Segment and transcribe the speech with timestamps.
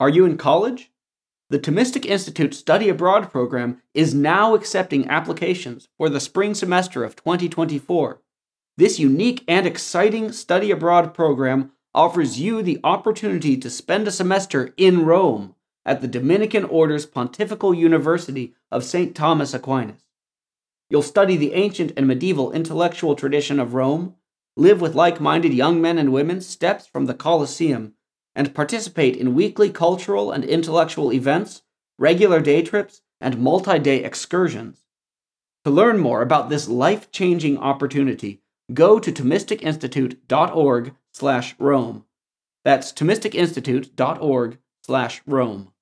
[0.00, 0.90] Are you in college?
[1.50, 7.14] The Thomistic Institute Study Abroad program is now accepting applications for the spring semester of
[7.14, 8.20] 2024.
[8.76, 14.74] This unique and exciting study abroad program offers you the opportunity to spend a semester
[14.76, 15.54] in Rome
[15.86, 19.14] at the Dominican Order's Pontifical University of St.
[19.14, 20.08] Thomas Aquinas.
[20.90, 24.16] You'll study the ancient and medieval intellectual tradition of Rome,
[24.56, 27.94] live with like minded young men and women steps from the Colosseum
[28.34, 31.62] and participate in weekly cultural and intellectual events,
[31.98, 34.84] regular day trips, and multi day excursions.
[35.64, 38.42] To learn more about this life changing opportunity,
[38.72, 42.04] go to ThomisticInstitute.org slash Rome.
[42.64, 45.72] That's ThomisticInstitute.org slash Rome.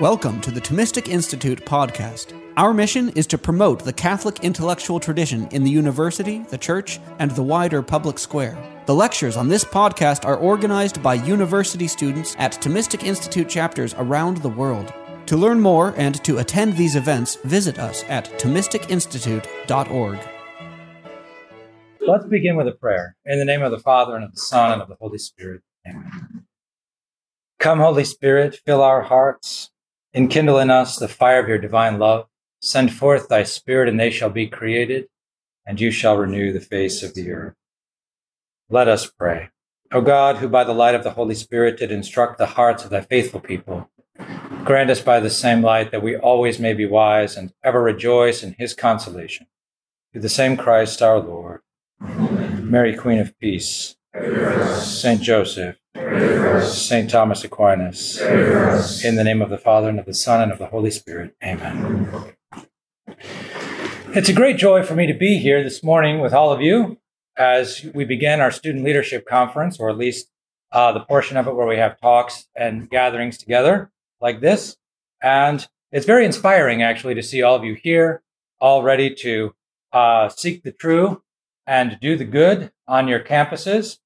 [0.00, 2.32] Welcome to the Thomistic Institute podcast.
[2.56, 7.32] Our mission is to promote the Catholic intellectual tradition in the university, the church, and
[7.32, 8.56] the wider public square.
[8.86, 14.36] The lectures on this podcast are organized by university students at Thomistic Institute chapters around
[14.36, 14.94] the world.
[15.26, 20.18] To learn more and to attend these events, visit us at ThomisticInstitute.org.
[22.06, 23.16] Let's begin with a prayer.
[23.24, 25.62] In the name of the Father, and of the Son, and of the Holy Spirit.
[25.84, 26.44] Amen.
[27.58, 29.70] Come, Holy Spirit, fill our hearts
[30.14, 32.26] Enkindle in us the fire of your divine love.
[32.60, 35.08] Send forth thy Spirit, and they shall be created,
[35.66, 37.54] and you shall renew the face of the earth.
[38.70, 39.50] Let us pray.
[39.92, 42.90] O God, who by the light of the Holy Spirit did instruct the hearts of
[42.90, 43.88] thy faithful people,
[44.64, 48.42] grant us by the same light that we always may be wise and ever rejoice
[48.42, 49.46] in his consolation.
[50.12, 51.60] Through the same Christ our Lord.
[52.02, 52.70] Amen.
[52.70, 53.96] Mary, Queen of Peace,
[54.82, 55.76] Saint Joseph,
[56.62, 57.10] St.
[57.10, 58.20] Thomas Aquinas.
[59.04, 61.34] In the name of the Father, and of the Son, and of the Holy Spirit.
[61.42, 62.34] Amen.
[64.14, 66.98] It's a great joy for me to be here this morning with all of you
[67.36, 70.28] as we begin our student leadership conference, or at least
[70.72, 74.76] uh, the portion of it where we have talks and gatherings together like this.
[75.20, 78.22] And it's very inspiring, actually, to see all of you here,
[78.60, 79.54] all ready to
[79.92, 81.22] uh, seek the true
[81.66, 83.98] and do the good on your campuses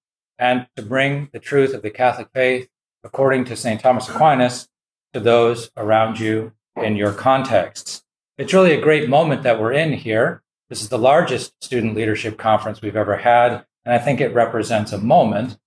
[0.43, 2.69] and to bring the truth of the Catholic faith
[3.05, 3.81] according to St.
[3.81, 4.69] Thomas Aquinas
[5.13, 6.51] to those around you
[6.83, 8.03] in your contexts.
[8.39, 10.43] It's really a great moment that we're in here.
[10.69, 14.91] This is the largest student leadership conference we've ever had, and I think it represents
[14.91, 15.59] a moment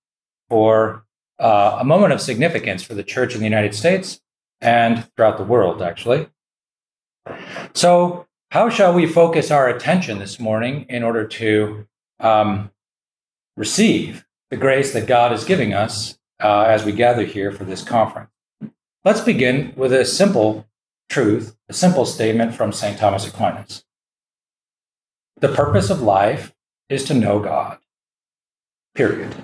[0.50, 1.06] for
[1.38, 4.20] uh, a moment of significance for the church in the United States
[4.60, 6.28] and throughout the world, actually.
[7.72, 11.86] So, how shall we focus our attention this morning in order to
[12.20, 12.70] um,
[13.56, 17.82] receive the grace that God is giving us uh, as we gather here for this
[17.82, 18.30] conference.
[19.04, 20.66] Let's begin with a simple
[21.08, 22.98] truth, a simple statement from St.
[22.98, 23.84] Thomas Aquinas.
[25.40, 26.54] The purpose of life
[26.88, 27.78] is to know God.
[28.94, 29.34] Period.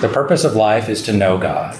[0.00, 1.76] The purpose of life is to know God.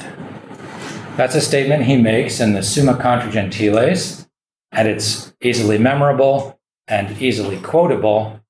[1.17, 4.27] That's a statement he makes in the Summa Contra Gentiles,
[4.71, 8.41] and it's easily memorable and easily quotable,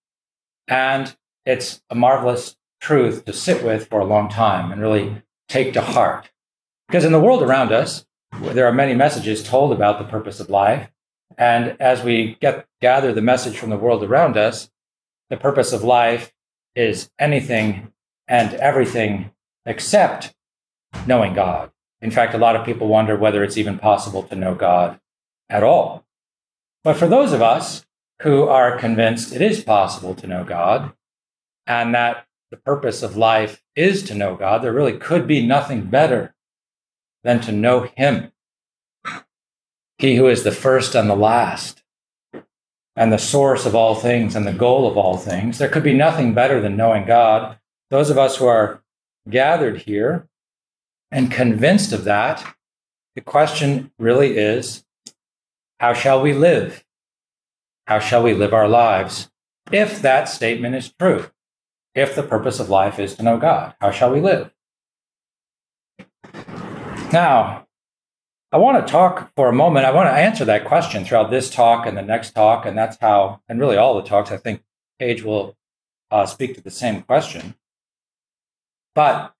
[0.69, 5.72] and it's a marvelous truth to sit with for a long time and really take
[5.72, 6.31] to heart.
[6.88, 8.04] Because in the world around us,
[8.41, 10.91] there are many messages told about the purpose of life.
[11.38, 14.70] And as we get, gather the message from the world around us,
[15.31, 16.32] the purpose of life
[16.75, 17.93] is anything
[18.26, 19.31] and everything
[19.64, 20.34] except
[21.06, 21.70] knowing God.
[22.00, 25.00] In fact, a lot of people wonder whether it's even possible to know God
[25.49, 26.04] at all.
[26.82, 27.87] But for those of us
[28.22, 30.93] who are convinced it is possible to know God,
[31.66, 35.86] and that the purpose of life is to know God, there really could be nothing
[35.86, 36.34] better
[37.24, 38.30] than to know Him.
[39.96, 41.82] He who is the first and the last,
[42.94, 45.56] and the source of all things and the goal of all things.
[45.56, 47.58] There could be nothing better than knowing God.
[47.88, 48.82] Those of us who are
[49.30, 50.28] gathered here
[51.10, 52.44] and convinced of that,
[53.14, 54.84] the question really is
[55.80, 56.84] how shall we live?
[57.86, 59.30] How shall we live our lives
[59.70, 61.30] if that statement is true?
[61.94, 63.75] If the purpose of life is to know God?
[63.80, 64.50] How shall we live?
[67.12, 67.66] Now,
[68.50, 69.87] I want to talk for a moment.
[69.87, 72.66] I want to answer that question throughout this talk and the next talk.
[72.66, 74.62] And that's how, and really all the talks, I think
[74.99, 75.56] Paige will
[76.11, 77.55] uh, speak to the same question.
[78.94, 79.34] But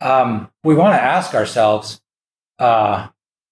[0.00, 2.00] um, we want to ask ourselves
[2.58, 3.08] uh,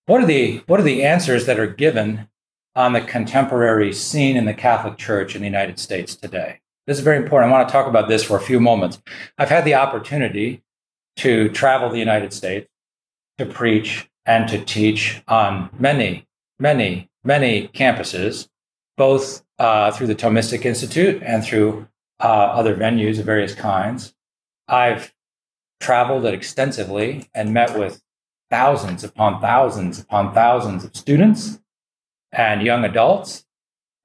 [0.07, 2.29] what, are the, what are the answers that are given
[2.75, 6.61] on the contemporary scene in the Catholic Church in the United States today?
[6.87, 7.51] This is very important.
[7.51, 9.01] I want to talk about this for a few moments.
[9.39, 10.63] I've had the opportunity
[11.17, 12.69] to travel the United States
[13.39, 16.27] to preach and to teach on many,
[16.59, 18.49] many, many campuses,
[18.97, 21.89] both uh, through the Thomistic Institute and through
[22.21, 24.15] uh, other venues of various kinds.
[24.69, 25.13] I've
[25.81, 28.03] traveled extensively and met with
[28.51, 31.61] thousands upon thousands upon thousands of students
[32.33, 33.44] and young adults.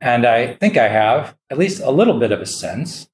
[0.01, 3.09] And I think I have at least a little bit of a sense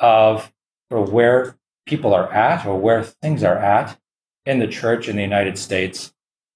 [0.00, 0.52] of
[0.88, 3.98] where people are at or where things are at
[4.46, 6.12] in the church in the United States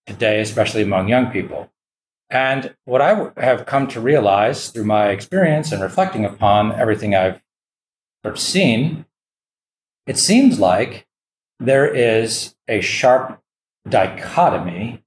[0.07, 1.71] today, especially among young people.
[2.31, 7.41] And what I have come to realize through my experience and reflecting upon everything I've
[8.23, 9.07] sort of seen,
[10.07, 11.07] it seems like
[11.59, 13.41] there is a sharp
[13.89, 15.03] dichotomy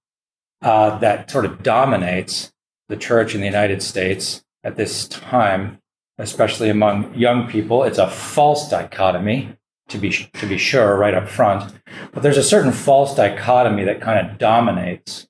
[0.61, 2.51] uh, that sort of dominates
[2.89, 5.79] the church in the United States at this time,
[6.17, 7.83] especially among young people.
[7.83, 9.57] It's a false dichotomy,
[9.89, 11.73] to be, to be sure, right up front.
[12.13, 15.27] But there's a certain false dichotomy that kind of dominates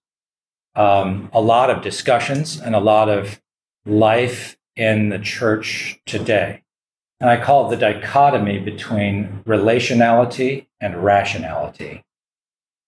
[0.76, 3.42] um, a lot of discussions and a lot of
[3.86, 6.64] life in the church today.
[7.20, 12.04] And I call it the dichotomy between relationality and rationality.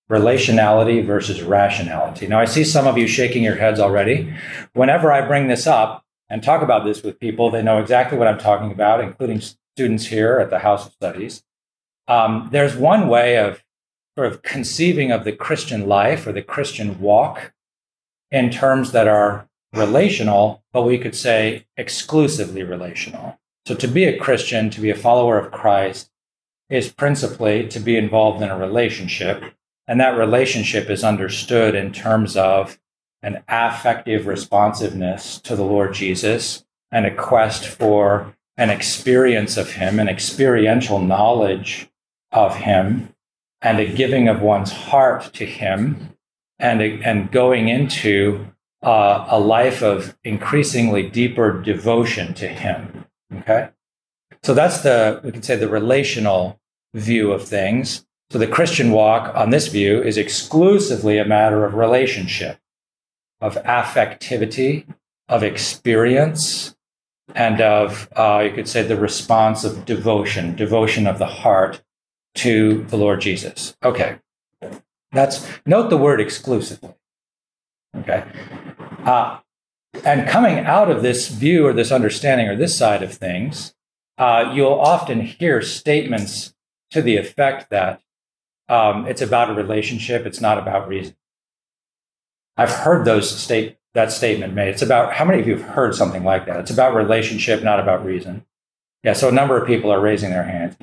[0.09, 2.27] Relationality versus rationality.
[2.27, 4.33] Now, I see some of you shaking your heads already.
[4.73, 6.02] Whenever I bring this up
[6.33, 9.39] and talk about this with people, they know exactly what I'm talking about, including
[9.75, 11.43] students here at the House of Studies.
[12.07, 13.63] Um, there's one way of
[14.17, 17.53] sort of conceiving of the Christian life or the Christian walk
[18.31, 23.39] in terms that are relational, but we could say exclusively relational.
[23.67, 26.09] So to be a Christian, to be a follower of Christ,
[26.67, 29.43] is principally to be involved in a relationship.
[29.87, 32.79] And that relationship is understood in terms of
[33.23, 39.99] an affective responsiveness to the Lord Jesus and a quest for an experience of Him,
[39.99, 41.89] an experiential knowledge
[42.31, 43.15] of Him,
[43.61, 46.15] and a giving of one's heart to Him
[46.59, 48.45] and, and going into
[48.83, 53.05] uh, a life of increasingly deeper devotion to Him.
[53.39, 53.69] Okay?
[54.43, 56.59] So that's the, we could say, the relational
[56.93, 58.05] view of things.
[58.29, 62.59] So the Christian walk on this view is exclusively a matter of relationship,
[63.43, 64.87] of affectivity,
[65.27, 66.75] of experience,
[67.35, 71.83] and of, uh, you could say, the response of devotion, devotion of the heart
[72.35, 73.75] to the Lord Jesus.
[73.83, 74.17] Okay.
[75.11, 76.95] That's note the word exclusively.
[77.97, 78.23] Okay.
[79.03, 79.39] Uh,
[80.05, 83.75] and coming out of this view or this understanding or this side of things,
[84.17, 86.53] uh, you'll often hear statements
[86.91, 88.01] to the effect that
[88.69, 91.15] um, it's about a relationship, it's not about reason.
[92.57, 94.69] I've heard those state that statement made.
[94.69, 96.59] It's about how many of you have heard something like that?
[96.59, 98.45] It's about relationship, not about reason.
[99.03, 100.75] Yeah, so a number of people are raising their hands.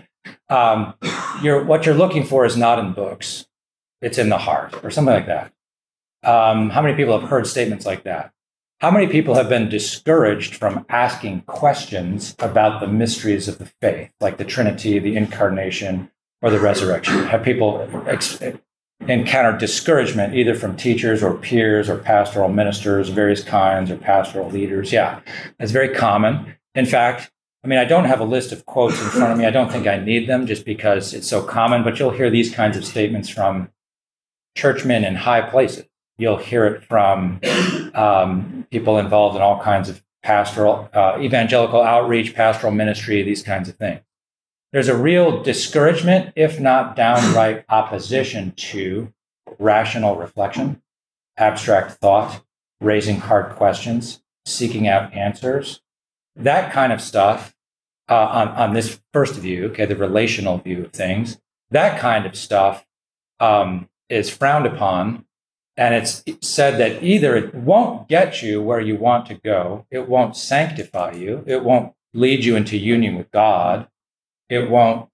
[0.49, 0.94] Um,
[1.43, 3.46] you're, what you're looking for is not in books
[4.00, 5.52] it's in the heart, or something like that.
[6.22, 8.32] Um, how many people have heard statements like that?
[8.81, 14.11] How many people have been discouraged from asking questions about the mysteries of the faith,
[14.20, 17.25] like the Trinity, the incarnation, or the resurrection?
[17.25, 18.40] Have people ex-
[19.08, 24.93] encountered discouragement either from teachers or peers or pastoral ministers, various kinds, or pastoral leaders?
[24.93, 25.20] Yeah,
[25.58, 26.55] that's very common.
[26.75, 27.31] In fact,
[27.64, 29.44] I mean, I don't have a list of quotes in front of me.
[29.44, 32.55] I don't think I need them just because it's so common, but you'll hear these
[32.55, 33.70] kinds of statements from
[34.56, 35.85] churchmen in high places.
[36.17, 37.41] You'll hear it from
[37.94, 43.69] um, people involved in all kinds of pastoral, uh, evangelical outreach, pastoral ministry, these kinds
[43.69, 44.00] of things.
[44.72, 49.12] There's a real discouragement, if not downright opposition to
[49.58, 50.81] rational reflection,
[51.36, 52.43] abstract thought,
[52.81, 55.81] raising hard questions, seeking out answers.
[56.36, 57.55] That kind of stuff
[58.08, 62.36] uh, on, on this first view, okay, the relational view of things, that kind of
[62.36, 62.86] stuff
[63.41, 65.24] um, is frowned upon.
[65.77, 70.08] And it's said that either it won't get you where you want to go, it
[70.08, 73.89] won't sanctify you, it won't lead you into union with God,
[74.51, 75.09] it won't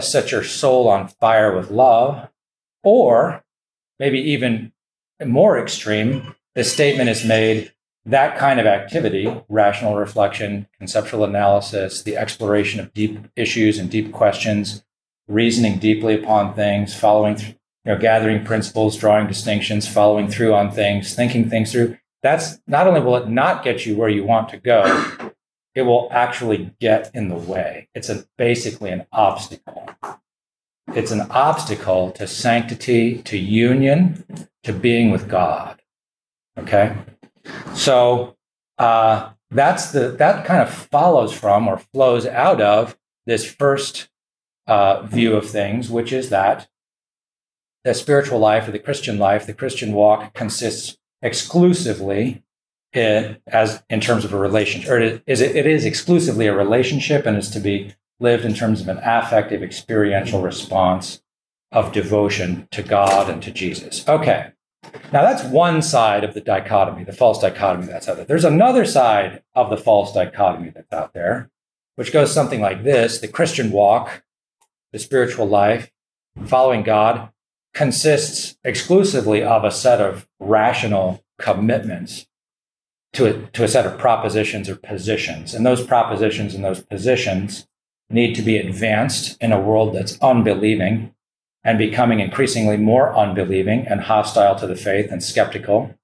[0.00, 2.28] set your soul on fire with love,
[2.82, 3.44] or
[4.00, 4.72] maybe even
[5.24, 7.72] more extreme, the statement is made
[8.06, 14.12] that kind of activity, rational reflection, conceptual analysis, the exploration of deep issues and deep
[14.12, 14.84] questions,
[15.26, 20.70] reasoning deeply upon things, following th- you know, gathering principles, drawing distinctions, following through on
[20.70, 21.96] things, thinking things through.
[22.22, 24.84] That's not only will it not get you where you want to go,
[25.74, 27.88] it will actually get in the way.
[27.94, 29.88] It's a, basically an obstacle.
[30.94, 34.24] It's an obstacle to sanctity, to union,
[34.62, 35.80] to being with God.
[36.56, 36.96] Okay?
[37.74, 38.36] So
[38.78, 44.08] uh, that's the that kind of follows from or flows out of this first
[44.66, 46.68] uh, view of things, which is that
[47.82, 52.43] the spiritual life or the Christian life, the Christian walk consists exclusively
[52.94, 57.26] in, as in terms of a relationship, or it is, it is exclusively a relationship
[57.26, 61.20] and is to be lived in terms of an affective experiential response
[61.72, 64.08] of devotion to God and to Jesus.
[64.08, 64.52] Okay.
[65.12, 68.24] Now that's one side of the dichotomy, the false dichotomy that's out there.
[68.24, 71.50] There's another side of the false dichotomy that's out there,
[71.96, 74.22] which goes something like this the Christian walk,
[74.92, 75.90] the spiritual life,
[76.44, 77.30] following God,
[77.72, 82.26] consists exclusively of a set of rational commitments
[83.14, 85.54] to a, to a set of propositions or positions.
[85.54, 87.66] And those propositions and those positions
[88.10, 91.14] need to be advanced in a world that's unbelieving
[91.64, 95.94] and becoming increasingly more unbelieving and hostile to the faith and skeptical.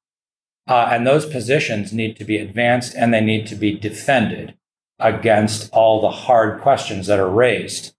[0.67, 4.55] Uh, and those positions need to be advanced and they need to be defended
[4.99, 7.95] against all the hard questions that are raised,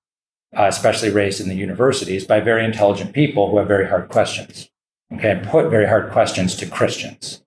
[0.58, 4.70] uh, especially raised in the universities by very intelligent people who have very hard questions.
[5.13, 7.44] Okay, and put very hard questions to Christians.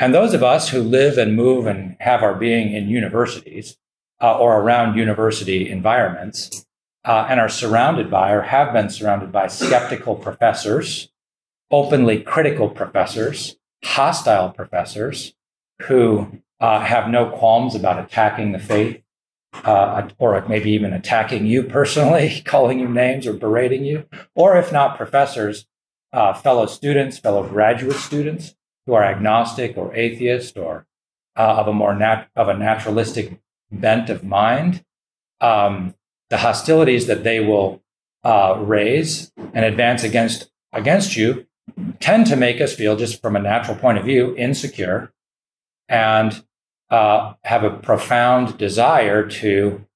[0.00, 3.76] And those of us who live and move and have our being in universities
[4.22, 6.64] uh, or around university environments
[7.04, 11.10] uh, and are surrounded by or have been surrounded by skeptical professors,
[11.70, 15.34] openly critical professors, hostile professors
[15.82, 19.02] who uh, have no qualms about attacking the faith
[19.64, 24.72] uh, or maybe even attacking you personally, calling you names or berating you, or if
[24.72, 25.66] not professors,
[26.14, 28.54] uh, fellow students, fellow graduate students
[28.90, 30.84] who are agnostic or atheist or
[31.36, 34.84] uh, of a more nat- of a naturalistic bent of mind,
[35.40, 35.94] um,
[36.28, 37.80] the hostilities that they will
[38.24, 41.46] uh, raise and advance against against you
[42.00, 45.12] tend to make us feel, just from a natural point of view, insecure
[45.88, 46.44] and
[46.90, 49.86] uh, have a profound desire to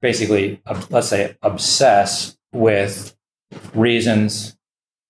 [0.00, 3.14] basically, let's say, obsess with
[3.74, 4.56] reasons,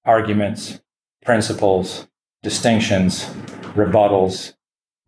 [0.05, 0.81] arguments,
[1.25, 2.09] principles,
[2.47, 3.25] distinctions,
[3.75, 4.55] rebuttals,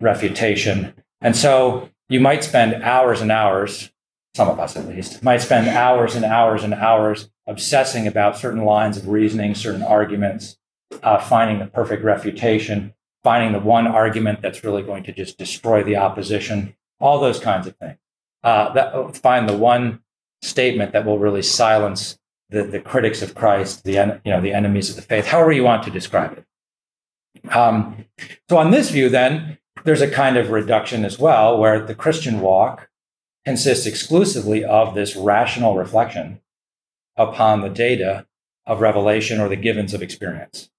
[0.00, 0.92] refutation.
[1.21, 3.92] And so you might spend hours and hours,
[4.35, 8.64] some of us at least, might spend hours and hours and hours obsessing about certain
[8.64, 10.59] lines of reasoning, certain arguments,
[11.04, 12.92] uh, finding the perfect refutation,
[13.23, 17.68] finding the one argument that's really going to just destroy the opposition, all those kinds
[17.68, 17.99] of things.
[18.42, 20.00] Uh, that, find the one
[20.42, 22.18] statement that will really silence
[22.50, 23.92] the, the critics of Christ, the
[24.25, 26.45] you know the enemies of the faith, however you want to describe it.
[27.50, 28.04] Um,
[28.49, 32.40] so on this view, then there's a kind of reduction as well, where the Christian
[32.40, 32.88] walk
[33.45, 36.40] consists exclusively of this rational reflection
[37.16, 38.26] upon the data
[38.66, 40.71] of revelation or the givens of experience.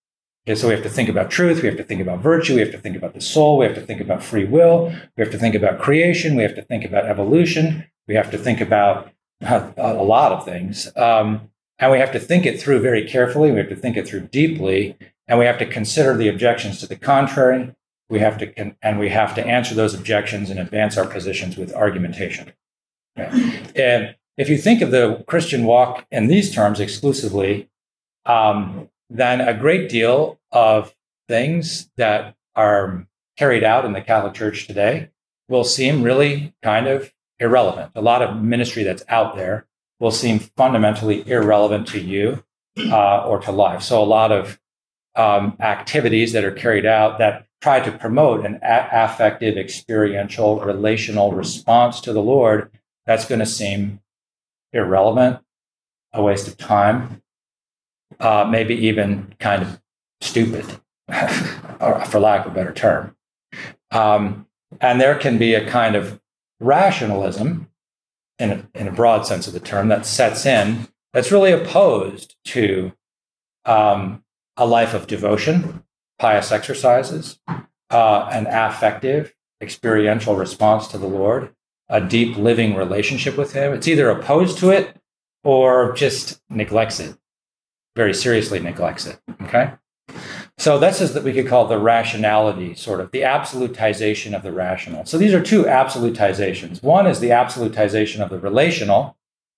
[0.47, 2.61] Okay, so we have to think about truth, we have to think about virtue, we
[2.61, 5.31] have to think about the soul, we have to think about free will, we have
[5.31, 9.11] to think about creation, we have to think about evolution, we have to think about
[9.41, 10.95] a, lot of things.
[10.95, 11.49] Um,
[11.79, 14.27] and we have to think it through very carefully, we have to think it through
[14.27, 17.73] deeply, and we have to consider the objections to the contrary,
[18.09, 21.73] we have to and we have to answer those objections and advance our positions with
[21.73, 22.51] argumentation.
[23.15, 27.69] And if you think of the Christian walk in these terms exclusively,
[28.25, 30.95] um, then a great deal of
[31.27, 33.07] things that are
[33.37, 35.09] carried out in the Catholic Church today
[35.47, 37.91] will seem really kind of irrelevant.
[37.95, 39.65] A lot of ministry that's out there
[39.99, 42.43] will seem fundamentally irrelevant to you
[42.77, 43.81] uh, or to life.
[43.81, 44.59] So a lot of
[45.15, 51.33] um, activities that are carried out that try to promote an a- affective, experiential, relational
[51.33, 52.71] response to the Lord,
[53.05, 53.99] that's going to seem
[54.71, 55.39] irrelevant,
[56.13, 57.21] a waste of time,
[58.19, 59.81] uh, maybe even kind of
[60.21, 60.65] stupid,
[61.09, 63.15] for lack of a better term.
[63.91, 64.47] Um,
[64.79, 66.21] and there can be a kind of
[66.59, 67.68] rationalism,
[68.39, 72.35] in a, in a broad sense of the term, that sets in that's really opposed
[72.45, 72.93] to
[73.65, 74.23] um,
[74.57, 75.83] a life of devotion
[76.19, 77.39] pious exercises,
[77.89, 81.55] uh, an affective, experiential response to the Lord,
[81.87, 83.73] a deep living relationship with Him.
[83.73, 84.95] It's either opposed to it
[85.43, 87.15] or just neglects it,
[87.95, 89.19] very seriously neglects it.
[89.43, 89.71] Okay?
[90.59, 94.51] So this is that we could call the rationality, sort of the absolutization of the
[94.51, 95.05] rational.
[95.05, 96.83] So these are two absolutizations.
[96.83, 99.15] One is the absolutization of the relational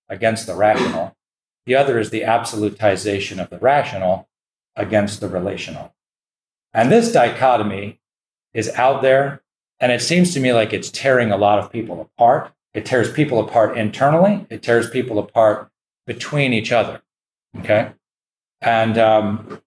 [0.08, 1.18] against the rational.
[1.66, 4.30] The other is the absolutization of the rational
[4.76, 5.96] against the relational.
[6.72, 8.00] And this dichotomy
[8.54, 9.42] is out there,
[9.80, 12.52] and it seems to me like it's tearing a lot of people apart.
[12.76, 15.68] It tears people apart internally, it tears people apart
[16.06, 17.02] between each other.
[17.58, 17.92] Okay.
[18.62, 19.62] And um,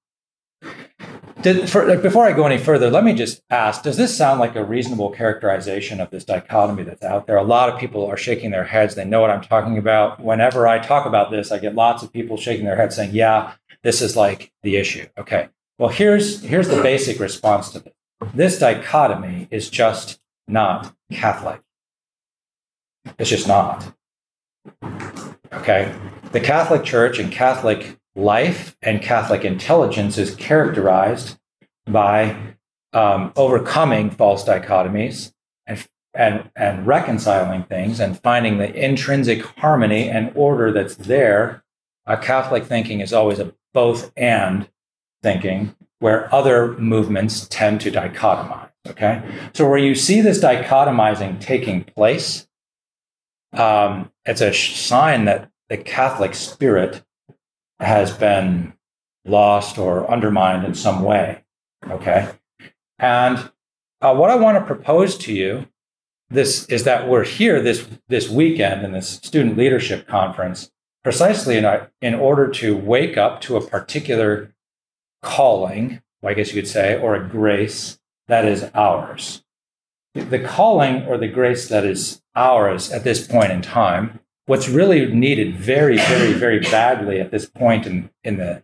[1.44, 4.56] did, for, before I go any further, let me just ask Does this sound like
[4.56, 7.36] a reasonable characterization of this dichotomy that's out there?
[7.36, 8.94] A lot of people are shaking their heads.
[8.94, 10.20] They know what I'm talking about.
[10.20, 13.52] Whenever I talk about this, I get lots of people shaking their heads saying, Yeah,
[13.82, 15.06] this is like the issue.
[15.18, 15.50] Okay.
[15.78, 17.92] Well, here's, here's the basic response to this.
[18.32, 21.60] This dichotomy is just not Catholic.
[23.18, 23.92] It's just not.
[25.52, 25.94] Okay?
[26.32, 31.38] The Catholic Church and Catholic life and Catholic intelligence is characterized
[31.86, 32.36] by
[32.92, 35.32] um, overcoming false dichotomies
[35.66, 41.62] and, and, and reconciling things and finding the intrinsic harmony and order that's there.
[42.22, 44.68] Catholic thinking is always a both and
[45.22, 48.70] thinking, where other movements tend to dichotomize.
[48.86, 49.22] Okay.
[49.54, 52.46] So, where you see this dichotomizing taking place,
[53.52, 57.02] um, it's a sign that the Catholic spirit
[57.84, 58.74] has been
[59.24, 61.44] lost or undermined in some way.
[61.88, 62.30] Okay.
[62.98, 63.50] And
[64.00, 65.66] uh, what I want to propose to you
[66.30, 70.70] this is that we're here this this weekend in this student leadership conference
[71.04, 74.54] precisely in, in order to wake up to a particular
[75.22, 79.44] calling, I guess you could say, or a grace that is ours.
[80.14, 85.06] The calling or the grace that is ours at this point in time, what's really
[85.06, 88.62] needed very, very, very badly at this point in, in the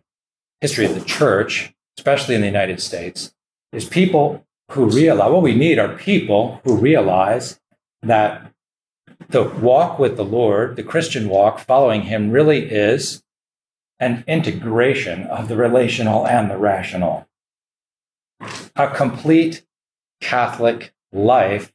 [0.59, 3.33] history of the church, especially in the United States,
[3.73, 7.59] is people who realize what we need are people who realize
[8.01, 8.51] that
[9.29, 13.23] the walk with the Lord, the Christian walk, following Him, really is
[13.99, 17.27] an integration of the relational and the rational.
[18.75, 19.63] A complete
[20.19, 21.71] Catholic life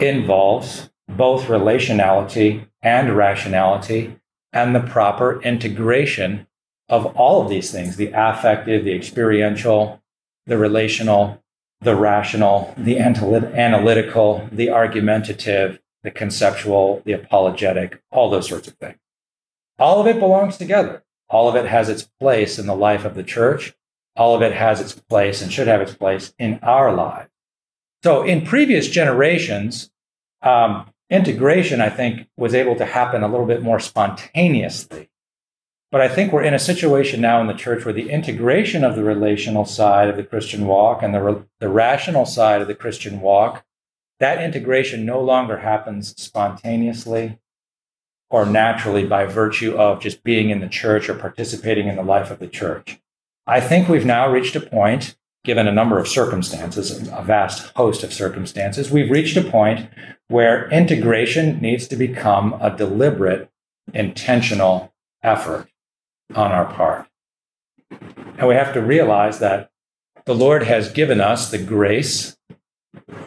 [0.00, 4.18] involves both relationality and rationality
[4.52, 6.46] and the proper integration
[6.88, 10.02] of all of these things the affective, the experiential,
[10.46, 11.42] the relational,
[11.80, 18.98] the rational, the analytical, the argumentative, the conceptual, the apologetic, all those sorts of things.
[19.78, 21.02] All of it belongs together.
[21.28, 23.74] All of it has its place in the life of the church.
[24.16, 27.30] All of it has its place and should have its place in our lives.
[28.04, 29.90] So, in previous generations,
[30.42, 35.10] um, integration, I think, was able to happen a little bit more spontaneously.
[35.90, 38.96] But I think we're in a situation now in the church where the integration of
[38.96, 43.20] the relational side of the Christian walk and the, the rational side of the Christian
[43.20, 43.64] walk,
[44.18, 47.38] that integration no longer happens spontaneously
[48.28, 52.32] or naturally by virtue of just being in the church or participating in the life
[52.32, 53.00] of the church.
[53.46, 58.02] I think we've now reached a point, given a number of circumstances, a vast host
[58.02, 59.88] of circumstances, we've reached a point
[60.28, 63.50] where integration needs to become a deliberate,
[63.92, 65.68] intentional effort
[66.34, 67.06] on our part.
[68.38, 69.70] And we have to realize that
[70.24, 72.36] the Lord has given us the grace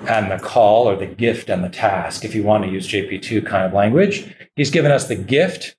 [0.07, 3.45] and the call or the gift and the task, if you want to use JP2
[3.45, 4.33] kind of language.
[4.55, 5.75] He's given us the gift,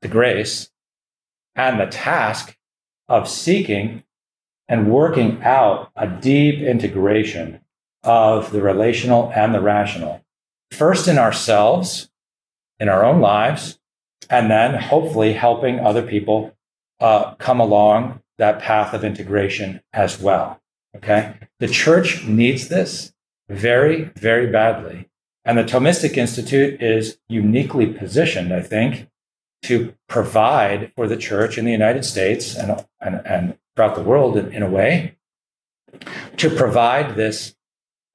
[0.00, 0.70] the grace,
[1.54, 2.56] and the task
[3.08, 4.04] of seeking
[4.68, 7.60] and working out a deep integration
[8.02, 10.24] of the relational and the rational,
[10.70, 12.10] first in ourselves,
[12.78, 13.78] in our own lives,
[14.30, 16.54] and then hopefully helping other people
[17.00, 20.60] uh, come along that path of integration as well.
[20.96, 21.34] Okay.
[21.58, 23.12] The church needs this
[23.48, 25.08] very, very badly.
[25.44, 29.08] And the Thomistic Institute is uniquely positioned, I think,
[29.62, 34.36] to provide for the church in the United States and, and, and throughout the world
[34.36, 35.14] in, in, a way,
[36.36, 37.54] to provide this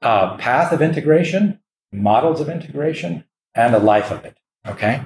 [0.02, 1.58] uh, path of integration,
[1.94, 3.24] models of integration,
[3.56, 4.38] and a life of it.
[4.68, 5.06] Okay.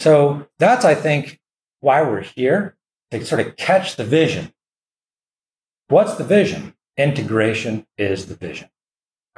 [0.00, 1.40] So that's, I think,
[1.80, 2.76] why we're here
[3.10, 4.52] to sort of catch the vision.
[5.88, 6.74] What's the vision?
[6.98, 8.68] Integration is the vision.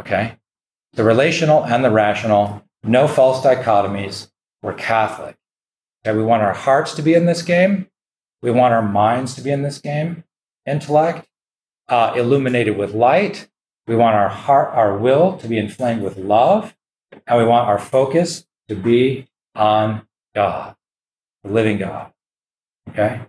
[0.01, 0.39] Okay?
[0.95, 4.29] The relational and the rational, no false dichotomies.
[4.61, 5.37] We're Catholic.
[6.05, 6.17] Okay?
[6.17, 7.87] We want our hearts to be in this game.
[8.43, 10.25] We want our minds to be in this game.
[10.67, 11.29] Intellect,
[11.89, 13.49] uh, illuminated with light.
[13.87, 16.77] We want our heart, our will to be inflamed with love.
[17.27, 20.77] And we want our focus to be on God,
[21.45, 22.13] the living God.
[22.91, 23.21] Okay?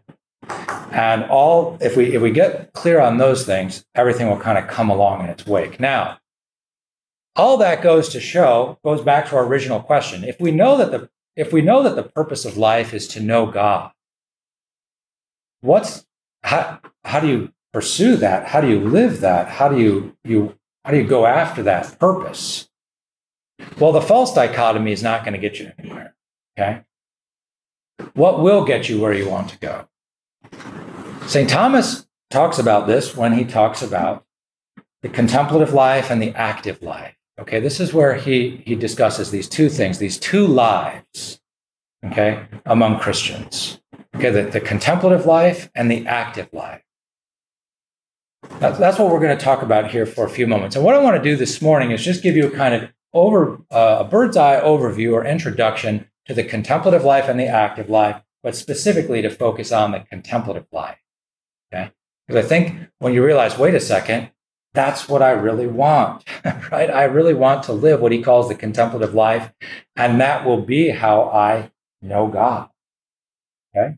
[0.92, 4.68] And all if we if we get clear on those things, everything will kind of
[4.68, 5.80] come along in its wake.
[5.80, 6.20] Now,
[7.36, 10.24] all that goes to show goes back to our original question.
[10.24, 13.20] If we know that the if we know that the purpose of life is to
[13.20, 13.92] know God,
[15.62, 16.06] what's
[16.44, 18.48] how, how do you pursue that?
[18.48, 19.50] How do you live that?
[19.50, 22.70] How do you you how do you go after that purpose?
[23.80, 26.16] Well, the false dichotomy is not going to get you anywhere.
[26.58, 26.84] Okay.
[28.14, 29.88] What will get you where you want to go?
[31.28, 31.50] St.
[31.50, 34.26] Thomas talks about this when he talks about
[35.02, 37.16] the contemplative life and the active life.
[37.40, 41.40] Okay, this is where he, he discusses these two things, these two lives,
[42.04, 43.80] okay, among Christians.
[44.16, 46.82] Okay, the, the contemplative life and the active life.
[48.60, 50.76] That's, that's what we're going to talk about here for a few moments.
[50.76, 52.90] And what I want to do this morning is just give you a kind of
[53.14, 57.90] over uh, a bird's eye overview or introduction to the contemplative life and the active
[57.90, 60.98] life but specifically to focus on the contemplative life.
[61.74, 61.92] Okay.
[62.26, 64.32] Because I think when you realize, wait a second,
[64.74, 66.24] that's what I really want,
[66.72, 66.90] right?
[66.90, 69.52] I really want to live what he calls the contemplative life,
[69.98, 72.70] and that will be how I know God.
[73.78, 73.96] Okay.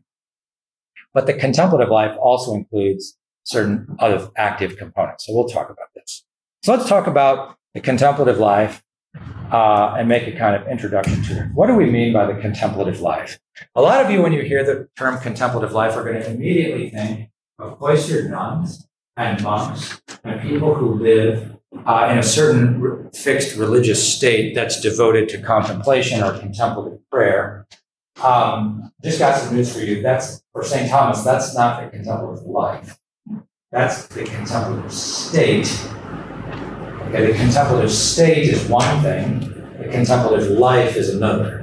[1.12, 5.26] But the contemplative life also includes certain other active components.
[5.26, 6.24] So we'll talk about this.
[6.62, 8.82] So let's talk about the contemplative life
[9.50, 11.48] uh, and make a kind of introduction to it.
[11.54, 13.40] What do we mean by the contemplative life?
[13.74, 16.90] A lot of you, when you hear the term contemplative life, are going to immediately
[16.90, 23.10] think of cloistered nuns and monks and people who live uh, in a certain re-
[23.12, 27.66] fixed religious state that's devoted to contemplation or contemplative prayer.
[28.22, 30.02] Um, just got some news for you.
[30.02, 30.90] That's for St.
[30.90, 31.22] Thomas.
[31.22, 32.98] That's not the contemplative life.
[33.72, 35.68] That's the contemplative state.
[37.08, 39.40] Okay, the contemplative state is one thing.
[39.78, 41.62] The contemplative life is another.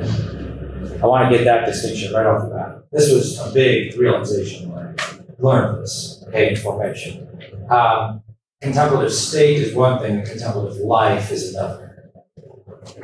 [1.02, 2.84] I want to get that distinction right off the bat.
[2.92, 7.28] This was a big realization when I learned this, okay, in formation.
[7.70, 8.24] Um,
[8.62, 12.12] contemplative state is one thing, the contemplative life is another.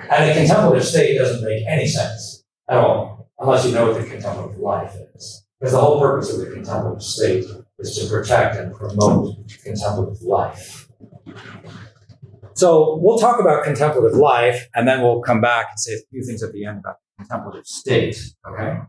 [0.10, 4.08] And the contemplative state doesn't make any sense at all, unless you know what the
[4.08, 5.46] contemplative life is.
[5.60, 7.46] Because the whole purpose of the contemplative state
[7.80, 10.90] is to protect and promote contemplative life.
[12.56, 16.24] So we'll talk about contemplative life, and then we'll come back and say a few
[16.24, 18.18] things at the end about contemplative state.
[18.48, 18.80] Okay.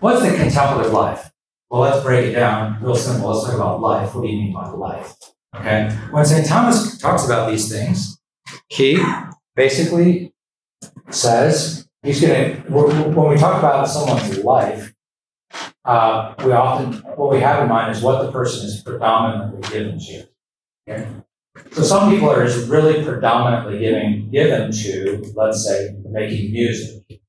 [0.00, 1.30] What's the contemplative life?
[1.70, 3.30] Well, let's break it down real simple.
[3.30, 4.14] Let's talk about life.
[4.14, 5.14] What do you mean by life?
[5.56, 5.90] Okay.
[6.10, 6.46] When St.
[6.46, 8.20] Thomas talks about these things,
[8.68, 9.02] he
[9.56, 10.34] basically
[11.10, 14.94] says he's going to, when we talk about someone's life,
[15.84, 19.98] uh, we often, what we have in mind is what the person is predominantly given
[19.98, 20.28] to.
[20.88, 21.08] Okay?
[21.72, 27.20] So some people are just really predominantly giving, given to, let's say, making music.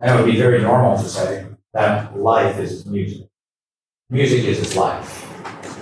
[0.00, 3.28] And it would be very normal to say that life is music.
[4.10, 5.24] Music is his life.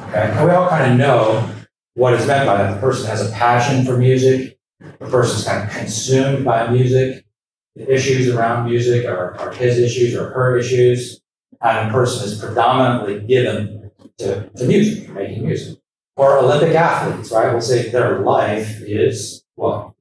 [0.09, 0.31] Okay?
[0.33, 1.51] And we all kind of know
[1.95, 2.75] what is meant by that.
[2.75, 4.59] The person has a passion for music.
[4.81, 7.26] The person's kind of consumed by music.
[7.77, 11.21] Issues around music are, are his issues or her issues.
[11.61, 15.79] And the person is predominantly given to, to music, making music.
[16.17, 17.53] Or Olympic athletes, right?
[17.53, 19.93] We'll say their life is what?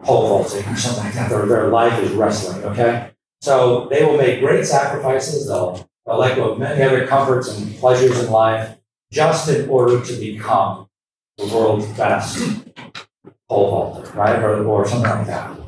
[0.00, 1.30] Pole vaulting or something like that.
[1.30, 3.10] Their, their life is wrestling, okay?
[3.40, 5.48] So they will make great sacrifices.
[5.48, 8.76] They'll, they'll let go of many other comforts and pleasures in life
[9.10, 10.88] just in order to become
[11.38, 12.38] the world's best
[13.48, 14.38] pole vaulter, right?
[14.40, 15.58] Or, or something like that.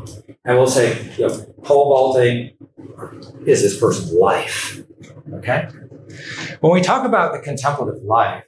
[0.47, 2.57] And we'll say, you know, pole vaulting
[3.45, 4.81] is this person's life,
[5.35, 5.69] okay?
[6.61, 8.45] When we talk about the contemplative life,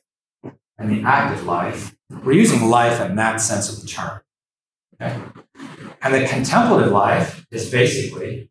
[0.78, 4.20] and the active life, we're using life in that sense of the term.
[4.94, 5.20] Okay?
[6.00, 8.50] And the contemplative life is basically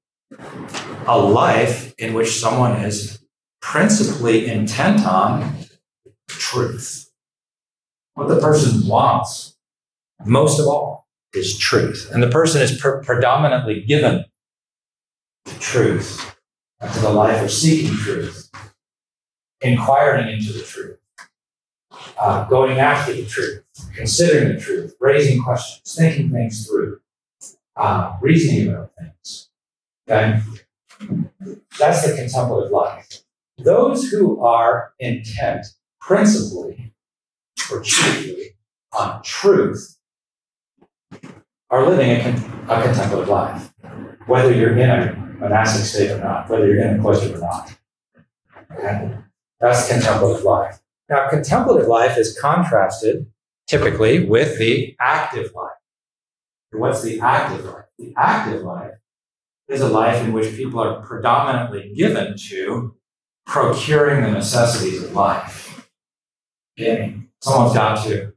[1.08, 3.24] a life in which someone is
[3.62, 5.56] principally intent on
[6.28, 7.10] truth.
[8.16, 9.56] What the person wants
[10.26, 10.97] most of all
[11.38, 12.10] is truth.
[12.12, 14.26] And the person is pre- predominantly given
[15.46, 16.36] to truth,
[16.82, 18.52] to the life of seeking truth,
[19.62, 20.98] inquiring into the truth
[22.20, 23.64] uh, going after the truth,
[23.96, 27.00] considering the truth, raising questions, thinking things through,
[27.76, 29.50] uh, reasoning about things.
[30.10, 30.42] Okay?
[31.80, 33.22] That's the contemplative life.
[33.58, 35.66] Those who are intent
[36.00, 36.94] principally
[37.72, 38.56] or chiefly
[38.94, 39.97] on truth
[41.70, 43.74] are living a, con- a contemplative life,
[44.26, 47.76] whether you're in a monastic state or not, whether you're in a cloister or not.
[48.72, 49.18] Okay?
[49.60, 50.80] That's contemplative life.
[51.10, 53.28] Now, contemplative life is contrasted
[53.68, 55.72] typically with the active life.
[56.72, 57.86] What's the active life?
[57.98, 58.94] The active life
[59.68, 62.96] is a life in which people are predominantly given to
[63.46, 65.90] procuring the necessities of life.
[66.80, 67.16] Okay?
[67.42, 68.34] Someone's got to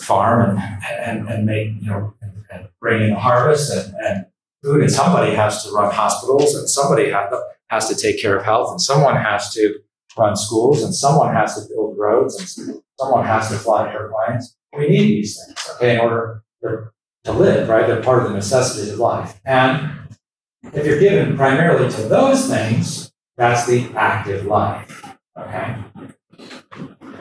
[0.00, 2.14] farm and, and, and make, you know,
[2.52, 4.26] and bring in a harvest and, and
[4.62, 8.44] food, and somebody has to run hospitals, and somebody to, has to take care of
[8.44, 9.80] health, and someone has to
[10.16, 14.56] run schools, and someone has to build roads, and someone has to fly airplanes.
[14.76, 17.86] We need these things, okay, in order to live, right?
[17.86, 19.40] They're part of the necessities of life.
[19.44, 20.16] And
[20.72, 25.76] if you're given primarily to those things, that's the active life, okay?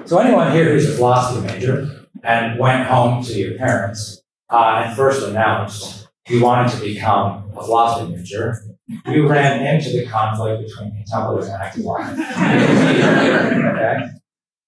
[0.05, 4.20] So anyone here who's a philosophy major and went home to your parents
[4.51, 8.57] uh, and first announced you wanted to become a philosophy major,
[9.07, 12.11] we ran into the conflict between contemplative and active life.
[13.73, 13.95] okay?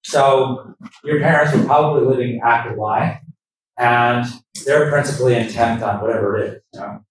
[0.03, 3.19] So your parents were probably living active life,
[3.77, 4.25] and
[4.65, 7.05] they're principally intent on whatever it is, you know,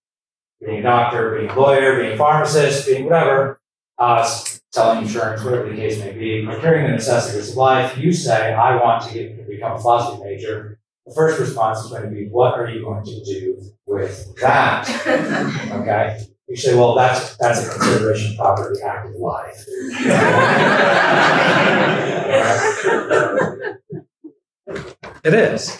[0.61, 3.61] being a doctor, being a lawyer, being a pharmacist, being whatever.
[3.99, 4.25] uh,
[4.73, 8.77] selling insurance, whatever the case may be, procuring the necessities of life, you say, I
[8.77, 10.79] want to get, become a philosophy major.
[11.07, 14.88] The first response is going to be, what are you going to do with that?
[15.73, 16.21] Okay.
[16.49, 19.65] You say, well, that's that's a consideration property active life.
[25.25, 25.79] it is.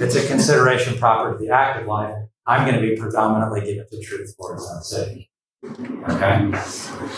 [0.00, 2.14] It's a consideration property of the active life.
[2.46, 5.28] I'm going to be predominantly given the truth for its own sake.
[5.64, 6.50] Okay,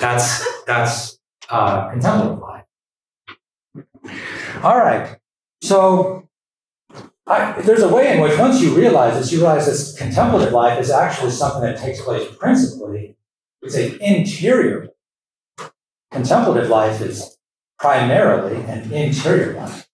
[0.01, 2.65] that's that's uh, contemplative life.
[4.65, 5.17] All right.
[5.63, 6.29] So
[7.31, 10.81] I, there's a way in which once you realize this, you realize this contemplative life
[10.81, 13.17] is actually something that takes place principally.
[13.63, 14.89] It's an interior.
[16.11, 17.39] Contemplative life is
[17.79, 19.89] primarily an interior life.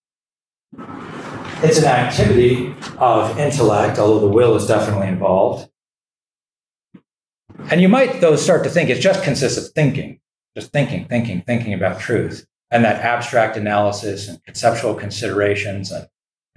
[1.61, 5.69] It's an activity of intellect, although the will is definitely involved.
[7.69, 10.21] And you might, though, start to think it just consists of thinking,
[10.55, 16.07] just thinking, thinking, thinking about truth, and that abstract analysis and conceptual considerations and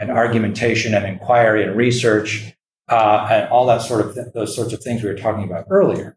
[0.01, 2.55] and argumentation and inquiry and research
[2.89, 5.67] uh, and all that sort of th- those sorts of things we were talking about
[5.71, 6.17] earlier.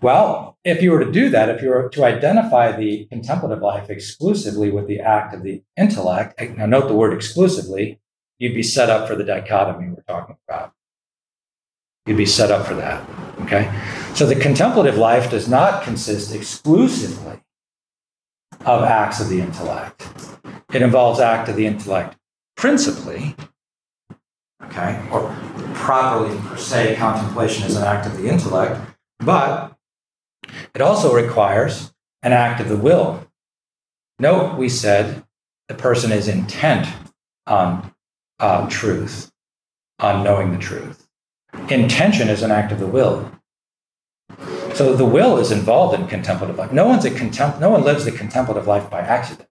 [0.00, 3.90] Well, if you were to do that, if you were to identify the contemplative life
[3.90, 8.00] exclusively with the act of the intellect, now note the word exclusively,
[8.38, 10.72] you'd be set up for the dichotomy we're talking about.
[12.06, 13.06] You'd be set up for that.
[13.42, 13.70] Okay?
[14.14, 17.42] So the contemplative life does not consist exclusively
[18.64, 20.08] of acts of the intellect.
[20.72, 22.16] It involves act of the intellect
[22.60, 23.34] principally,
[24.64, 25.34] okay, or
[25.72, 28.78] properly per se, contemplation is an act of the intellect,
[29.18, 29.74] but
[30.74, 33.26] it also requires an act of the will.
[34.18, 35.24] Note we said
[35.68, 36.86] the person is intent
[37.46, 37.94] on
[38.38, 39.32] uh, truth,
[39.98, 41.08] on knowing the truth.
[41.70, 43.32] Intention is an act of the will.
[44.74, 46.72] So the will is involved in contemplative life.
[46.72, 49.48] No one's a contempt, no one lives the contemplative life by accident.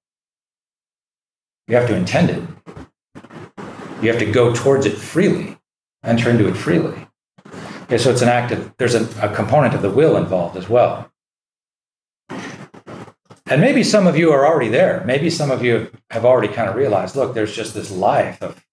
[1.68, 2.44] You have to intend it.
[4.02, 5.58] You have to go towards it freely,
[6.04, 7.08] enter into it freely.
[7.84, 10.70] Okay, so it's an act of, there's a, a component of the will involved as
[10.70, 11.12] well.
[12.30, 15.04] And maybe some of you are already there.
[15.06, 18.64] Maybe some of you have already kind of realized look, there's just this life of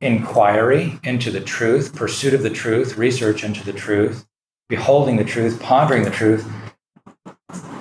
[0.00, 4.26] inquiry into the truth, pursuit of the truth, research into the truth,
[4.68, 6.50] beholding the truth, pondering the truth.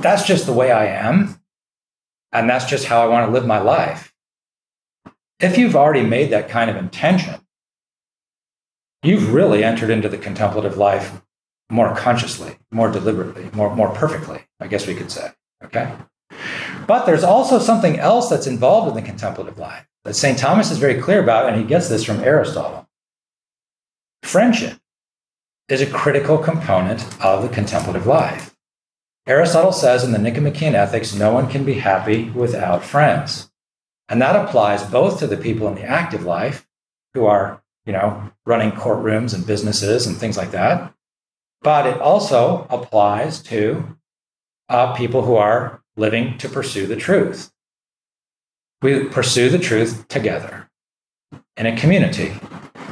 [0.01, 1.41] That's just the way I am.
[2.31, 4.13] And that's just how I want to live my life.
[5.39, 7.41] If you've already made that kind of intention,
[9.03, 11.21] you've really entered into the contemplative life
[11.69, 15.31] more consciously, more deliberately, more, more perfectly, I guess we could say.
[15.63, 15.93] Okay?
[16.87, 20.37] But there's also something else that's involved in the contemplative life that St.
[20.37, 22.87] Thomas is very clear about, and he gets this from Aristotle.
[24.23, 24.77] Friendship
[25.69, 28.55] is a critical component of the contemplative life.
[29.27, 33.46] Aristotle says in the Nicomachean Ethics, no one can be happy without friends.
[34.09, 36.67] And that applies both to the people in the active life
[37.13, 40.93] who are, you know, running courtrooms and businesses and things like that.
[41.61, 43.97] But it also applies to
[44.69, 47.51] uh, people who are living to pursue the truth.
[48.81, 50.69] We pursue the truth together
[51.57, 52.39] in a community.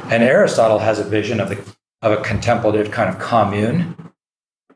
[0.04, 4.12] And Aristotle has a vision of, the, of a contemplative kind of commune.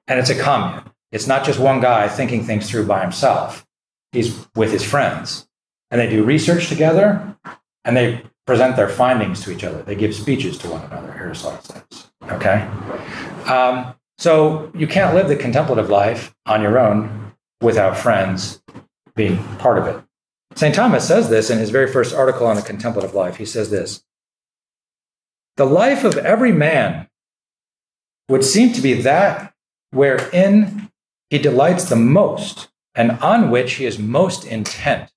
[0.06, 0.84] And it's a commune.
[1.12, 3.66] It's not just one guy thinking things through by himself,
[4.12, 5.48] he's with his friends
[5.90, 7.36] and they do research together
[7.84, 9.82] and they present their findings to each other.
[9.82, 12.10] They give speeches to one another, Aristotle says.
[12.30, 12.62] Okay?
[13.46, 18.62] Um, so you can't live the contemplative life on your own without friends
[19.14, 20.02] being part of it.
[20.56, 20.74] St.
[20.74, 23.36] Thomas says this in his very first article on the contemplative life.
[23.36, 24.02] He says this
[25.56, 27.08] The life of every man
[28.28, 29.54] would seem to be that
[29.90, 30.90] wherein
[31.30, 35.10] he delights the most and on which he is most intent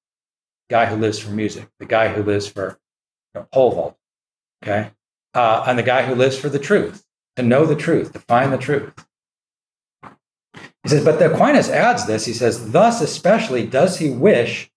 [0.70, 2.80] guy who lives for music, the guy who lives for
[3.34, 3.98] you know, pole vault,
[4.64, 4.92] okay,
[5.34, 8.52] uh, and the guy who lives for the truth, to know the truth, to find
[8.52, 8.94] the truth.
[10.84, 12.26] He says, but the Aquinas adds this.
[12.26, 14.70] He says, thus especially does he wish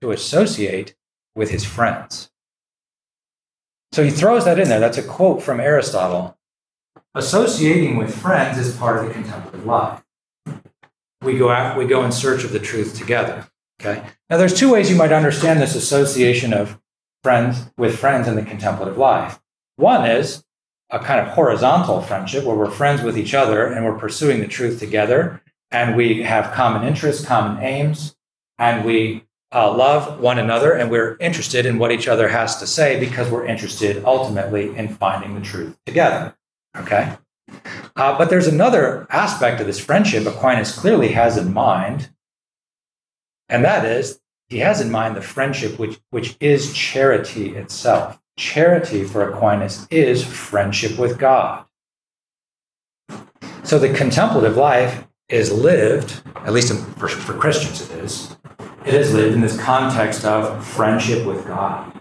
[0.00, 0.96] to associate
[1.34, 2.30] with his friends.
[3.92, 4.80] So he throws that in there.
[4.80, 6.38] That's a quote from Aristotle.
[7.14, 10.02] Associating with friends is part of the contemplative life.
[11.20, 13.46] We go out, we go in search of the truth together.
[13.84, 14.02] Okay.
[14.30, 16.80] Now, there's two ways you might understand this association of
[17.24, 19.40] friends with friends in the contemplative life.
[19.76, 20.44] One is
[20.90, 24.46] a kind of horizontal friendship where we're friends with each other and we're pursuing the
[24.46, 28.14] truth together, and we have common interests, common aims,
[28.58, 32.66] and we uh, love one another and we're interested in what each other has to
[32.66, 36.34] say because we're interested ultimately in finding the truth together.
[36.76, 37.16] Okay.
[37.96, 42.08] Uh, but there's another aspect of this friendship Aquinas clearly has in mind,
[43.52, 48.18] and that is he has in mind the friendship which, which is charity itself.
[48.38, 51.64] Charity for Aquinas is friendship with God.
[53.62, 58.36] So the contemplative life is lived, at least for, for Christians it is,
[58.86, 62.00] it is lived in this context of friendship with God.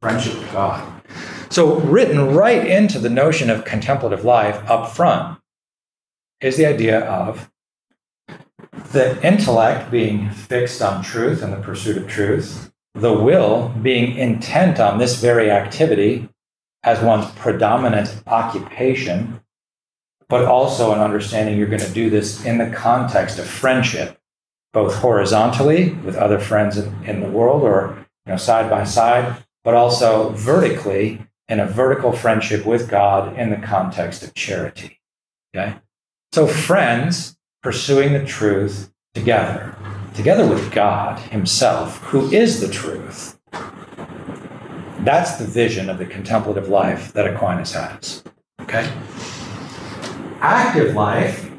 [0.00, 1.02] Friendship with God.
[1.50, 5.40] So, written right into the notion of contemplative life up front
[6.40, 7.50] is the idea of
[8.92, 14.80] the intellect being fixed on truth and the pursuit of truth, the will being intent
[14.80, 16.28] on this very activity
[16.82, 19.40] as one's predominant occupation,
[20.28, 24.18] but also an understanding you're going to do this in the context of friendship,
[24.72, 29.74] both horizontally with other friends in, the world or you know, side by side, but
[29.74, 35.00] also vertically in a vertical friendship with God in the context of charity.
[35.54, 35.76] Okay?
[36.32, 37.37] So, friends
[37.68, 39.76] pursuing the truth together,
[40.14, 43.38] together with God Himself, who is the truth.
[45.00, 48.24] That's the vision of the contemplative life that Aquinas has.
[48.62, 48.90] Okay?
[50.40, 51.50] Active life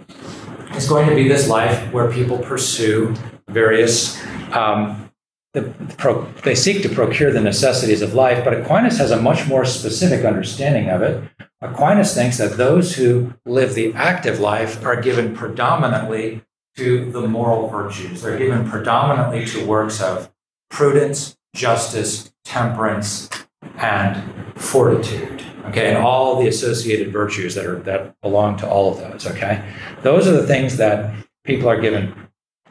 [0.75, 3.13] is going to be this life where people pursue
[3.47, 4.19] various
[4.51, 5.11] um,
[5.53, 5.61] the,
[5.99, 9.63] pro, they seek to procure the necessities of life, but Aquinas has a much more
[9.63, 11.23] specific understanding of it.
[11.61, 16.41] Aquinas thinks that those who live the active life are given predominantly
[16.77, 18.21] to the moral virtues.
[18.21, 20.31] They're given predominantly to works of
[20.69, 23.29] prudence, justice, temperance,
[23.75, 24.23] and
[24.55, 25.43] fortitude.
[25.65, 29.27] Okay, and all the associated virtues that are that belong to all of those.
[29.27, 29.63] Okay,
[30.01, 32.29] those are the things that people are given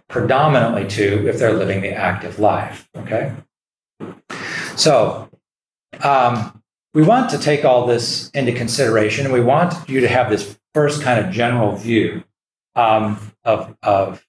[0.08, 2.88] predominantly to if they're living the active life.
[2.96, 3.32] Okay?
[4.76, 5.28] So,
[6.02, 6.57] um,
[6.98, 10.58] we want to take all this into consideration and we want you to have this
[10.74, 12.24] first kind of general view
[12.74, 14.26] um, of, of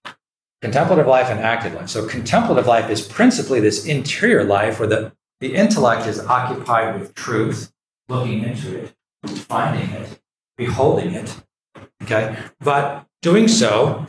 [0.62, 1.90] contemplative life and active life.
[1.90, 7.16] So, contemplative life is principally this interior life where the, the intellect is occupied with
[7.16, 7.74] truth,
[8.08, 8.94] looking into it,
[9.26, 10.20] finding it,
[10.56, 11.42] beholding it.
[12.04, 12.38] Okay?
[12.60, 14.06] But doing so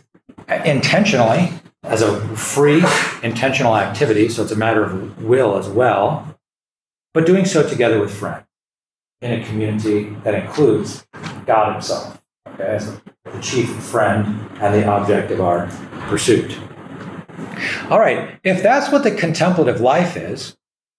[0.66, 1.50] intentionally
[1.82, 2.84] as a free,
[3.22, 4.28] intentional activity.
[4.28, 6.38] So it's a matter of will as well,
[7.14, 8.44] but doing so together with friends
[9.20, 11.06] in a community that includes
[11.46, 15.66] God Himself, okay, as the chief friend and the object of our
[16.08, 16.58] pursuit.
[17.90, 20.56] All right, if that's what the contemplative life is,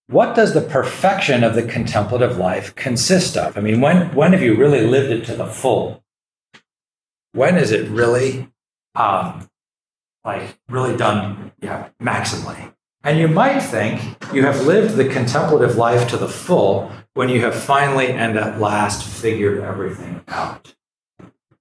[0.08, 3.58] what does the perfection of the contemplative life consist of?
[3.58, 6.04] I mean, when, when have you really lived it to the full?
[7.32, 8.52] When is it really
[8.96, 9.50] um,
[10.24, 12.74] like really done yeah, maximally.
[13.04, 14.02] And you might think
[14.34, 18.60] you have lived the contemplative life to the full when you have finally and at
[18.60, 20.74] last figured everything out.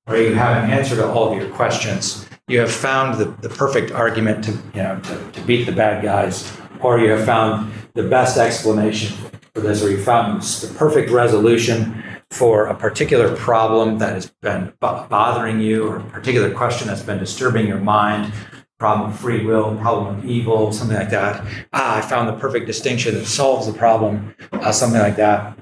[0.06, 2.26] Or you have an answer to all of your questions.
[2.48, 6.02] You have found the, the perfect argument to, you know, to, to beat the bad
[6.02, 9.16] guys, or you have found the best explanation
[9.54, 14.72] for this, or you found the perfect resolution for a particular problem that has been
[14.80, 18.32] bothering you or a particular question that's been disturbing your mind,
[18.80, 21.46] problem of free will, problem of evil, something like that.
[21.72, 25.56] Ah, I found the perfect distinction that solves the problem, uh, something like that.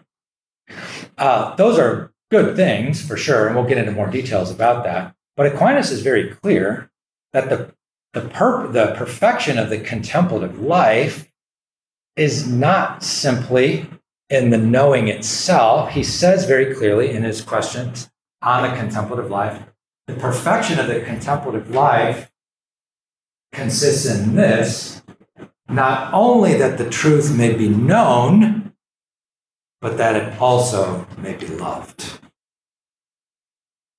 [1.18, 5.14] Uh, those are good things for sure, and we'll get into more details about that.
[5.36, 6.90] But Aquinas is very clear
[7.32, 7.74] that the
[8.14, 11.30] the, per- the perfection of the contemplative life
[12.16, 13.86] is not simply
[14.30, 19.62] in the knowing itself, he says very clearly in his questions on the contemplative life
[20.08, 22.32] the perfection of the contemplative life
[23.52, 25.02] consists in this
[25.68, 28.72] not only that the truth may be known,
[29.80, 32.18] but that it also may be loved.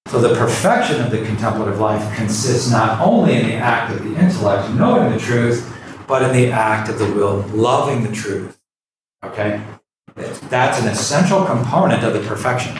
[0.07, 4.19] So the perfection of the contemplative life consists not only in the act of the
[4.19, 5.71] intellect knowing the truth,
[6.07, 8.59] but in the act of the will loving the truth.
[9.23, 9.62] Okay?
[10.15, 12.75] That's an essential component of the perfection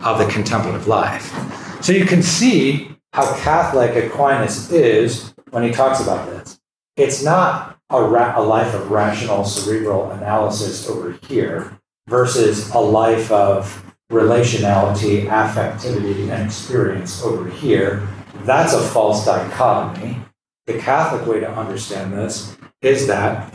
[0.00, 1.34] of the contemplative life.
[1.82, 6.60] So you can see how Catholic Aquinas is when he talks about this.
[6.96, 11.78] It's not a, ra- a life of rational cerebral analysis over here
[12.08, 18.06] versus a life of relationality, affectivity, and experience over here.
[18.44, 20.18] That's a false dichotomy.
[20.66, 23.52] The Catholic way to understand this is that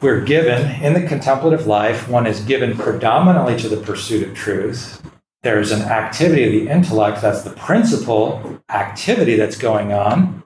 [0.00, 5.02] we're given in the contemplative life, one is given predominantly to the pursuit of truth.
[5.42, 10.39] There's an activity of the intellect that's the principal activity that's going on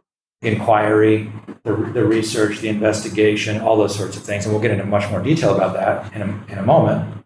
[0.44, 1.30] inquiry,
[1.62, 4.44] the, the research, the investigation, all those sorts of things.
[4.44, 7.24] And we'll get into much more detail about that in a, in a moment.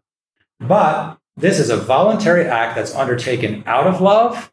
[0.60, 4.52] But this is a voluntary act that's undertaken out of love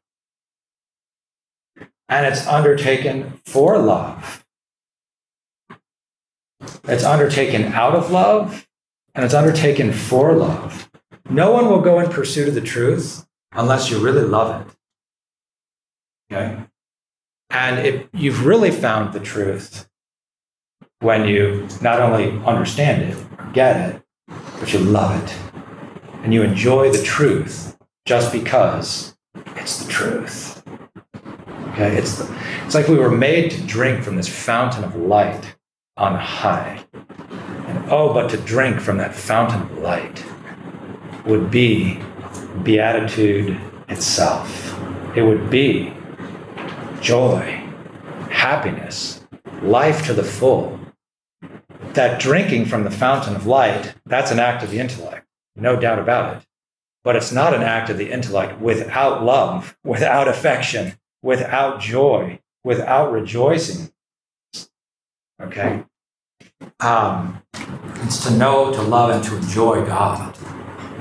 [2.08, 4.46] and it's undertaken for love.
[6.84, 8.68] It's undertaken out of love
[9.16, 10.90] and it's undertaken for love.
[11.30, 14.76] No one will go in pursuit of the truth unless you really love it.
[16.32, 16.64] Okay?
[17.50, 19.88] And if you've really found the truth
[21.00, 24.02] when you not only understand it or get it,
[24.60, 25.36] but you love it
[26.24, 29.16] and you enjoy the truth just because
[29.58, 30.64] it's the truth.
[31.70, 35.56] Okay, it's, the, it's like we were made to drink from this fountain of light
[35.98, 36.84] on high.
[36.94, 40.26] And oh, but to drink from that fountain of light
[41.26, 42.00] would be
[42.64, 44.76] beatitude itself.
[45.16, 45.94] It would be
[47.06, 47.64] joy,
[48.32, 49.22] happiness,
[49.62, 50.80] life to the full.
[51.94, 56.00] That drinking from the fountain of light, that's an act of the intellect, no doubt
[56.00, 56.48] about it.
[57.04, 63.12] But it's not an act of the intellect without love, without affection, without joy, without
[63.12, 63.94] rejoicing.
[65.40, 65.84] Okay?
[66.80, 67.44] Um,
[68.02, 70.36] it's to know, to love, and to enjoy God.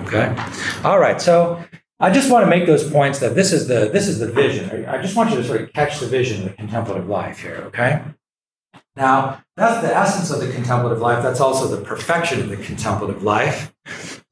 [0.00, 0.36] Okay?
[0.84, 1.64] All right, so
[2.01, 4.86] I just want to make those points that this is the this is the vision.
[4.86, 7.62] I just want you to sort of catch the vision of the contemplative life here,
[7.66, 8.03] okay?
[8.97, 11.22] Now, that's the essence of the contemplative life.
[11.22, 13.72] That's also the perfection of the contemplative life.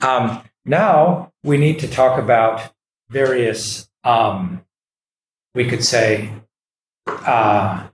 [0.00, 2.72] Um, now we need to talk about
[3.08, 4.64] various, um,
[5.54, 6.30] we could say,
[7.06, 7.88] uh,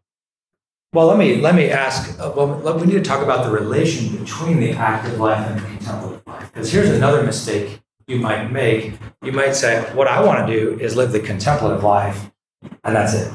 [0.93, 2.19] well, let me let me ask.
[2.19, 5.65] Uh, well, we need to talk about the relation between the active life and the
[5.65, 6.53] contemplative life.
[6.53, 8.95] Because here's another mistake you might make.
[9.23, 12.31] You might say, "What I want to do is live the contemplative life,
[12.83, 13.33] and that's it.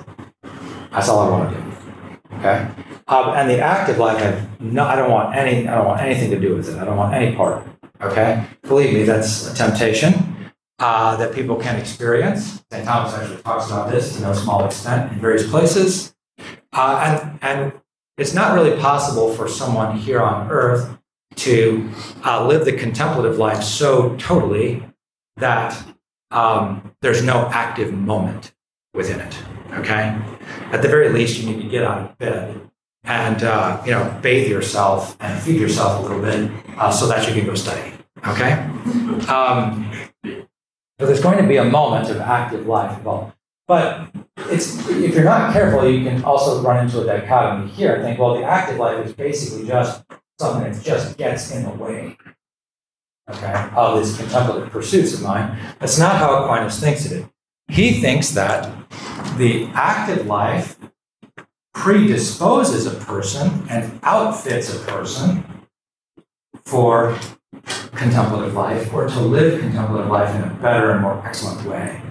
[0.92, 2.68] That's all I want to do." Okay.
[3.08, 5.68] Um, and the active life, I, no, I don't want any.
[5.68, 6.78] I don't want anything to do with it.
[6.78, 7.66] I don't want any part.
[8.02, 8.46] Okay.
[8.64, 10.34] Believe me, that's a temptation
[10.80, 12.64] uh, that people can experience.
[12.72, 12.86] St.
[12.86, 16.14] Thomas actually talks about this to no small extent in various places.
[16.74, 17.74] Uh, and, and
[18.18, 20.98] it's not really possible for someone here on earth
[21.36, 21.90] to
[22.24, 24.84] uh, live the contemplative life so totally
[25.38, 25.82] that
[26.32, 28.54] um, there's no active moment
[28.94, 29.38] within it.
[29.74, 30.18] Okay?
[30.72, 32.70] At the very least, you need to get out of bed
[33.06, 37.28] and uh, you know bathe yourself and feed yourself a little bit uh, so that
[37.28, 37.92] you can go study.
[38.28, 38.54] Okay?
[39.28, 39.92] Um,
[40.98, 43.02] but there's going to be a moment of active life.
[43.04, 43.34] Well,
[43.68, 44.10] but
[44.50, 47.98] it's if you're not careful, you can also run into a dichotomy here.
[47.98, 50.04] I think, well, the active life is basically just
[50.40, 52.18] something that just gets in the way,
[53.30, 55.58] okay, of these contemplative pursuits of mine.
[55.80, 57.26] That's not how Aquinas thinks of it.
[57.70, 58.70] He thinks that
[59.38, 60.78] the active life
[61.74, 65.44] predisposes a person and outfits a person
[66.66, 67.18] for
[67.94, 72.02] contemplative life or to live contemplative life in a better and more excellent way.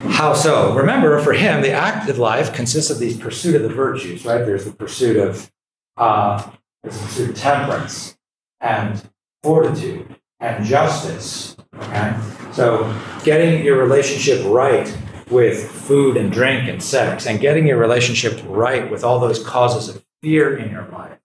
[0.00, 0.74] How so?
[0.74, 4.44] Remember, for him, the active life consists of these pursuit of the virtues, right?
[4.44, 5.50] There's the pursuit of
[5.96, 6.50] uh,
[6.82, 8.16] pursuit of temperance
[8.60, 9.02] and
[9.42, 11.56] fortitude and justice.
[11.74, 12.16] Okay,
[12.52, 14.96] so getting your relationship right
[15.30, 19.94] with food and drink and sex, and getting your relationship right with all those causes
[19.94, 21.18] of fear in your life,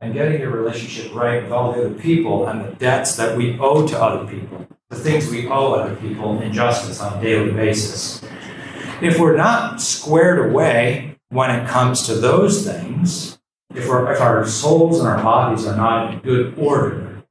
[0.00, 3.58] and getting your relationship right with all the other people and the debts that we
[3.58, 7.52] owe to other people the things we owe other people in justice on a daily
[7.52, 8.22] basis.
[9.02, 13.37] If we're not squared away when it comes to those things,
[13.78, 17.22] if, if our souls and our bodies are not in good order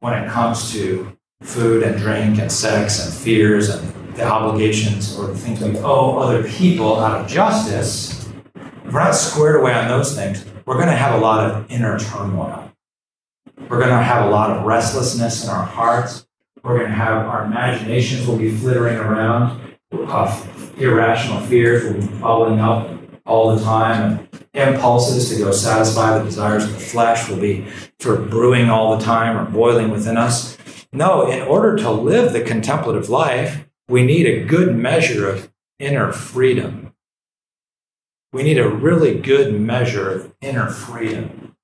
[0.00, 5.28] when it comes to food and drink and sex and fears and the obligations or
[5.28, 9.88] the things we owe other people out of justice, if we're not squared away on
[9.88, 12.70] those things, we're going to have a lot of inner turmoil.
[13.68, 16.26] We're going to have a lot of restlessness in our hearts.
[16.62, 19.60] We're going to have our imaginations will be flittering around.
[19.92, 22.99] Uh, irrational fears will be bubbling up
[23.30, 24.28] all the time.
[24.52, 27.64] Impulses to go satisfy the desires of the flesh will be
[28.00, 30.58] sort of brewing all the time or boiling within us.
[30.92, 36.12] No, in order to live the contemplative life, we need a good measure of inner
[36.12, 36.92] freedom.
[38.32, 41.56] We need a really good measure of inner freedom.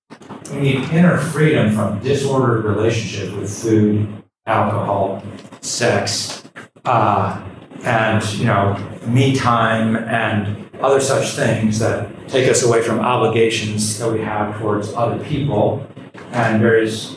[0.53, 5.25] We need inner freedom from disordered relationships with food, alcohol,
[5.61, 6.45] sex,
[6.85, 7.43] uh,
[7.85, 13.99] and you know, me time and other such things that take us away from obligations
[13.99, 15.87] that we have towards other people
[16.33, 17.15] and various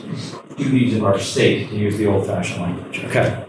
[0.56, 3.04] duties of our state, to use the old-fashioned language.
[3.04, 3.44] Okay.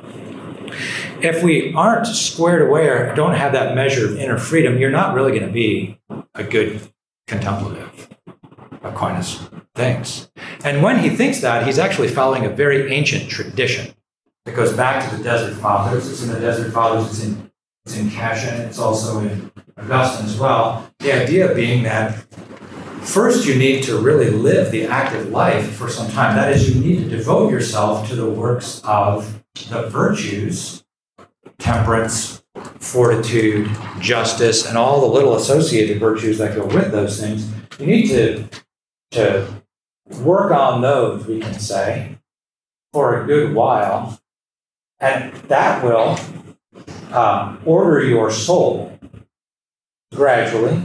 [1.22, 5.14] If we aren't squared away or don't have that measure of inner freedom, you're not
[5.14, 6.00] really going to be
[6.34, 6.82] a good
[7.28, 8.10] contemplative.
[8.82, 10.32] Aquinas thinks.
[10.64, 13.94] And when he thinks that, he's actually following a very ancient tradition
[14.46, 16.10] that goes back to the Desert Fathers.
[16.10, 17.52] It's in the Desert Fathers, it's in
[17.86, 20.88] it's in Cassian, it's also in Augustine as well.
[21.00, 22.14] The idea being that
[23.02, 26.36] first you need to really live the active life for some time.
[26.36, 30.84] That is, you need to devote yourself to the works of the virtues,
[31.58, 32.44] temperance,
[32.80, 33.70] fortitude,
[34.00, 37.50] justice, and all the little associated virtues that go with those things.
[37.80, 38.48] You need to,
[39.12, 39.64] to
[40.20, 42.18] work on those, we can say,
[42.94, 44.21] for a good while.
[45.02, 46.18] And that will
[47.12, 48.98] um, order your soul
[50.14, 50.82] gradually,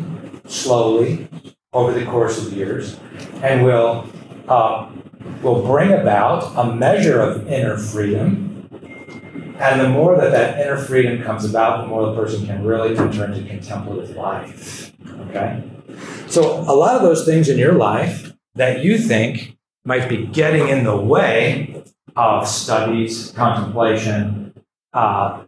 [0.46, 1.28] slowly,
[1.72, 2.98] over the course of years,
[3.42, 4.08] and will,
[4.48, 4.90] uh,
[5.42, 8.44] will bring about a measure of inner freedom.
[9.58, 12.96] And the more that that inner freedom comes about, the more the person can really
[12.96, 14.92] enter into contemplative life.
[15.28, 15.62] Okay?
[16.26, 20.68] So, a lot of those things in your life that you think might be getting
[20.68, 21.84] in the way
[22.16, 24.54] of studies, contemplation,
[24.92, 25.44] uh,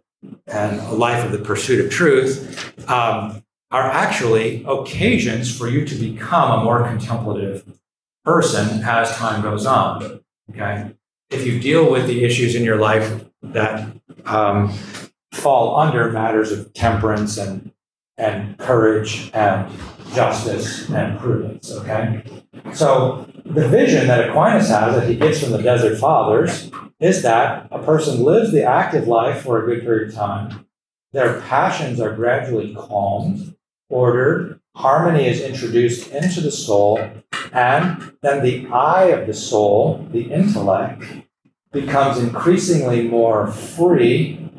[0.46, 5.94] and a life of the pursuit of truth um, are actually occasions for you to
[5.94, 7.64] become a more contemplative
[8.24, 10.20] person as time goes on.
[10.50, 10.94] Okay?
[11.30, 13.88] If you deal with the issues in your life that
[14.24, 14.72] um,
[15.32, 17.72] fall under matters of temperance and
[18.18, 19.70] and courage and
[20.14, 21.72] justice and prudence.
[21.72, 22.22] Okay?
[22.74, 27.68] So the vision that Aquinas has that he gets from the Desert Fathers is that
[27.70, 30.66] a person lives the active life for a good period of time.
[31.12, 33.54] Their passions are gradually calmed,
[33.88, 37.00] ordered, harmony is introduced into the soul,
[37.52, 41.04] and then the eye of the soul, the intellect,
[41.72, 44.50] becomes increasingly more free,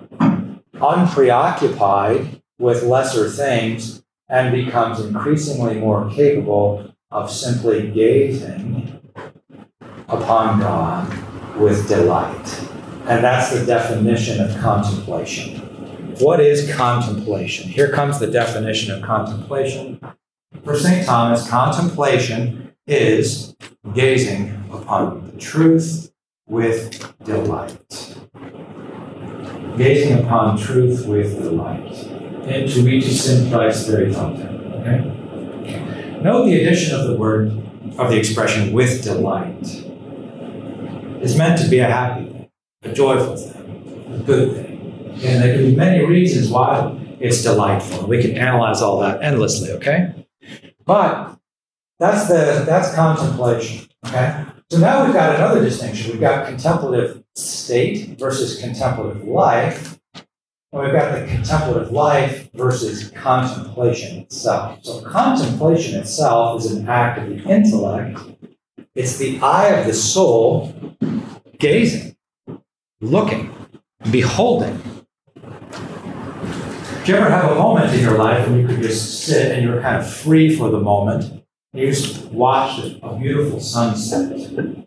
[0.82, 9.01] unpreoccupied with lesser things, and becomes increasingly more capable of simply gazing
[10.07, 12.70] upon God with delight.
[13.07, 15.57] And that's the definition of contemplation.
[16.20, 17.70] What is contemplation?
[17.70, 19.99] Here comes the definition of contemplation.
[20.64, 21.05] For St.
[21.05, 23.55] Thomas, contemplation is
[23.93, 26.12] gazing upon the truth
[26.47, 28.16] with delight.
[29.78, 32.09] Gazing upon truth with delight.
[32.50, 34.74] Intuitus simplice veritatem.
[34.82, 36.22] Okay?
[36.22, 37.50] Note the addition of the word,
[37.97, 39.86] of the expression with delight.
[41.22, 42.50] It's meant to be a happy thing,
[42.84, 44.80] a joyful thing, a good thing.
[45.24, 48.08] And there can be many reasons why it's delightful.
[48.08, 50.26] We can analyze all that endlessly, okay?
[50.86, 51.38] But
[52.00, 53.88] that's the that's contemplation.
[54.06, 54.45] Okay?
[54.72, 56.12] So now we've got another distinction.
[56.12, 59.99] We've got contemplative state versus contemplative life.
[60.72, 64.78] And we've got the contemplative life versus contemplation itself.
[64.84, 68.20] So contemplation itself is an act of the intellect.
[68.93, 70.95] It's the eye of the soul
[71.57, 72.15] gazing,
[73.01, 73.51] looking,
[74.11, 74.80] beholding.
[77.03, 79.63] Do you ever have a moment in your life when you could just sit and
[79.63, 81.43] you're kind of free for the moment?
[81.74, 84.86] And you just watch a beautiful sunset.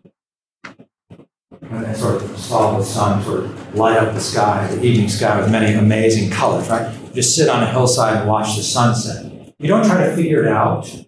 [1.73, 5.39] And sort of saw the sun sort of light up the sky, the evening sky
[5.41, 6.95] with many amazing colors, right?
[7.07, 9.25] You just sit on a hillside and watch the sunset.
[9.57, 10.93] You don't try to figure it out.
[10.93, 11.07] You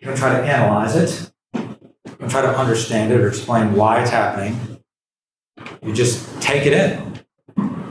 [0.00, 4.80] don't try to analyze it and try to understand it or explain why it's happening.
[5.82, 7.24] You just take it in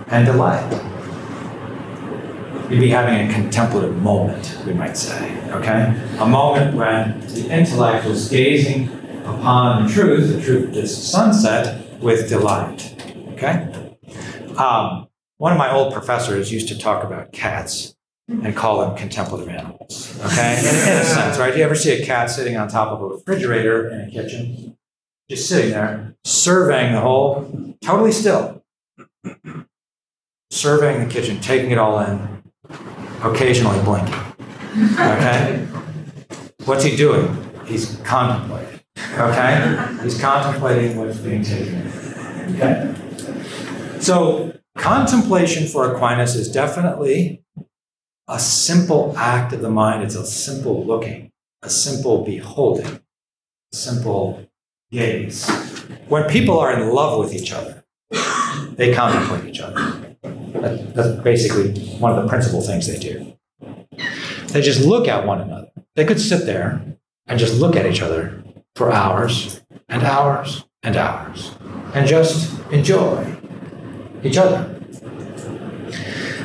[0.08, 0.72] and delight.
[2.72, 5.96] You'd be having a contemplative moment, we might say, okay?
[6.18, 8.90] A moment when the intellect was gazing
[9.28, 12.96] upon the truth, the truth this sunset, with delight,
[13.34, 13.74] okay?
[14.58, 15.08] Um,
[15.38, 17.96] one of my old professors used to talk about cats
[18.28, 20.20] and call them contemplative animals.
[20.26, 21.52] Okay, in, in, a sense, right?
[21.52, 24.78] Do you ever see a cat sitting on top of a refrigerator in a kitchen,
[25.30, 28.64] just sitting there, surveying the whole, totally still,
[30.52, 32.44] surveying the kitchen, taking it all in,
[33.24, 34.16] occasionally blinking.
[34.94, 35.66] Okay,
[36.66, 37.36] what's he doing?
[37.66, 38.77] He's contemplating.
[38.98, 41.92] Okay, he's contemplating what's being taken.
[42.56, 42.96] Okay,
[44.00, 47.44] so contemplation for Aquinas is definitely
[48.28, 50.04] a simple act of the mind.
[50.04, 51.32] It's a simple looking,
[51.62, 53.00] a simple beholding,
[53.72, 54.48] a simple
[54.92, 55.48] gaze.
[56.08, 57.84] When people are in love with each other,
[58.72, 60.16] they contemplate each other.
[60.24, 63.38] That's basically one of the principal things they do.
[64.48, 65.72] They just look at one another.
[65.96, 66.82] They could sit there
[67.28, 68.44] and just look at each other
[68.78, 71.56] for hours and hours and hours
[71.96, 73.36] and just enjoy
[74.24, 74.80] each other.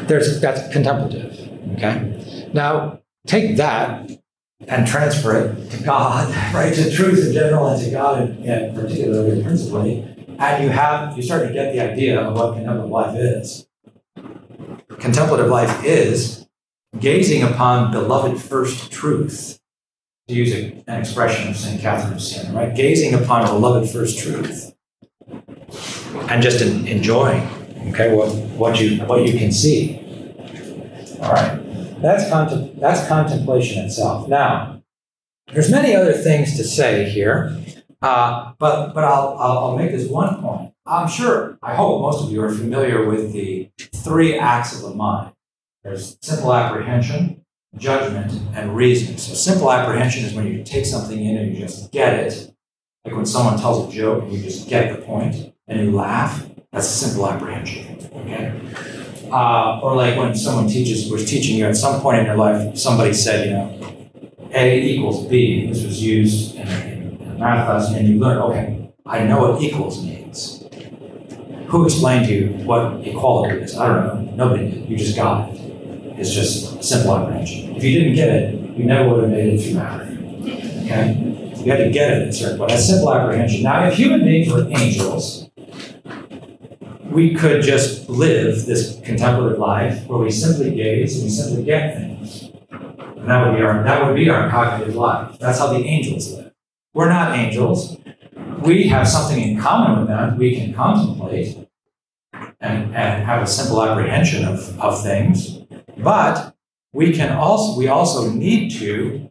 [0.07, 1.39] There's, that's contemplative.
[1.74, 2.51] Okay?
[2.55, 4.11] Now, take that
[4.66, 6.74] and transfer it to God, right?
[6.74, 10.09] To truth in general and to God in, in particularly and principally,
[10.39, 13.66] and you have you start to get the idea of what contemplative life is.
[14.89, 16.47] contemplative life is
[16.99, 19.61] gazing upon beloved first truth,
[20.33, 20.53] to use
[20.87, 21.80] an expression of St.
[21.80, 22.74] Catherine of Siena, right?
[22.74, 24.74] Gazing upon a beloved first truth
[26.28, 27.47] and just in, enjoying,
[27.89, 29.99] okay, what, what, you, what you can see.
[31.20, 31.59] All right.
[32.01, 34.28] That's, contem- that's contemplation itself.
[34.28, 34.83] Now,
[35.53, 37.57] there's many other things to say here,
[38.01, 40.72] uh, but, but I'll, I'll, I'll make this one point.
[40.85, 44.95] I'm sure, I hope most of you are familiar with the three acts of the
[44.95, 45.33] mind.
[45.85, 47.45] There's simple apprehension,
[47.79, 49.18] judgment, and reasoning.
[49.18, 52.55] So simple apprehension is when you take something in and you just get it.
[53.05, 56.47] Like when someone tells a joke and you just get the point and you laugh.
[56.70, 57.99] That's a simple apprehension.
[58.14, 58.61] Okay?
[59.31, 62.77] Uh, or like when someone teaches was teaching you at some point in your life,
[62.77, 65.66] somebody said, you know, A equals B.
[65.66, 66.93] This was used in a,
[67.39, 70.62] math lesson, and you learn, okay, I know what equals means.
[71.68, 73.77] Who explained to you what equality is?
[73.77, 74.33] I don't know.
[74.37, 74.89] Nobody did.
[74.89, 75.59] You just got it.
[76.18, 77.62] It's just simple apprehension.
[77.83, 80.03] If you didn't get it, you never would have made it through math.
[80.03, 81.57] Okay?
[81.64, 82.70] You had to get it at a certain point.
[82.70, 83.64] That's simple apprehension.
[83.64, 85.51] Now, if human beings were angels,
[87.11, 91.97] we could just live this contemplative life where we simply gaze and we simply get
[91.97, 92.51] things.
[92.70, 95.37] And that would be our that would be our cognitive life.
[95.41, 96.53] That's how the angels live.
[96.95, 97.97] We're not angels.
[98.61, 100.39] We have something in common with them.
[100.39, 101.68] We can contemplate
[102.33, 105.59] and, and have a simple apprehension of, of things.
[105.99, 106.52] But
[106.93, 109.30] we can also we also need to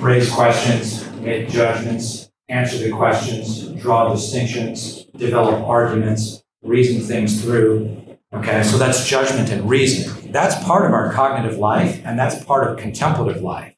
[0.00, 8.02] raise questions, make judgments, answer the questions, draw distinctions, develop arguments, reason things through.
[8.32, 10.30] Okay, so that's judgment and reasoning.
[10.32, 13.74] That's part of our cognitive life, and that's part of contemplative life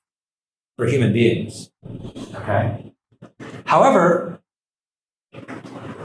[0.76, 1.70] for human beings.
[2.34, 2.92] Okay?
[3.66, 4.40] However,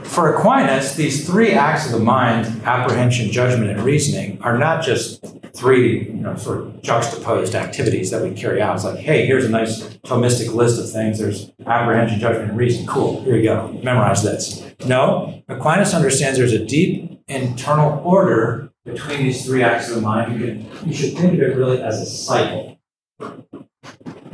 [0.04, 5.24] for Aquinas, these three acts of the mind, apprehension, judgment, and reasoning, are not just
[5.54, 8.74] three, you know, sort of juxtaposed activities that we carry out.
[8.76, 11.18] It's like, hey, here's a nice Thomistic list of things.
[11.18, 12.86] There's apprehension, judgment, and reason.
[12.86, 13.68] Cool, here you go.
[13.82, 14.62] Memorize this.
[14.86, 20.40] No, Aquinas understands there's a deep internal order between these three acts of the mind.
[20.40, 22.78] You, can, you should think of it really as a cycle.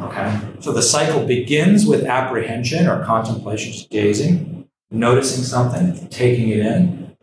[0.00, 0.40] Okay?
[0.60, 4.59] So the cycle begins with apprehension or contemplation, just gazing
[4.91, 7.16] noticing something, taking it in.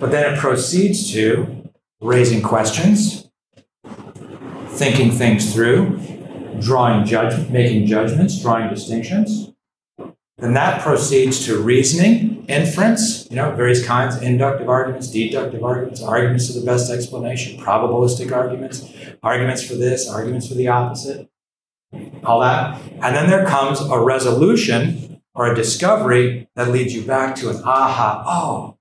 [0.00, 1.70] But then it proceeds to
[2.00, 3.28] raising questions,
[4.68, 6.00] thinking things through,
[6.60, 9.52] drawing judgment, making judgments, drawing distinctions.
[10.38, 16.46] Then that proceeds to reasoning, inference, you know, various kinds, inductive arguments, deductive arguments, arguments
[16.46, 18.88] for the best explanation, probabilistic arguments,
[19.22, 21.28] arguments for this, arguments for the opposite,
[22.22, 22.80] all that.
[23.02, 27.56] And then there comes a resolution or a discovery that leads you back to an
[27.64, 28.78] aha, oh,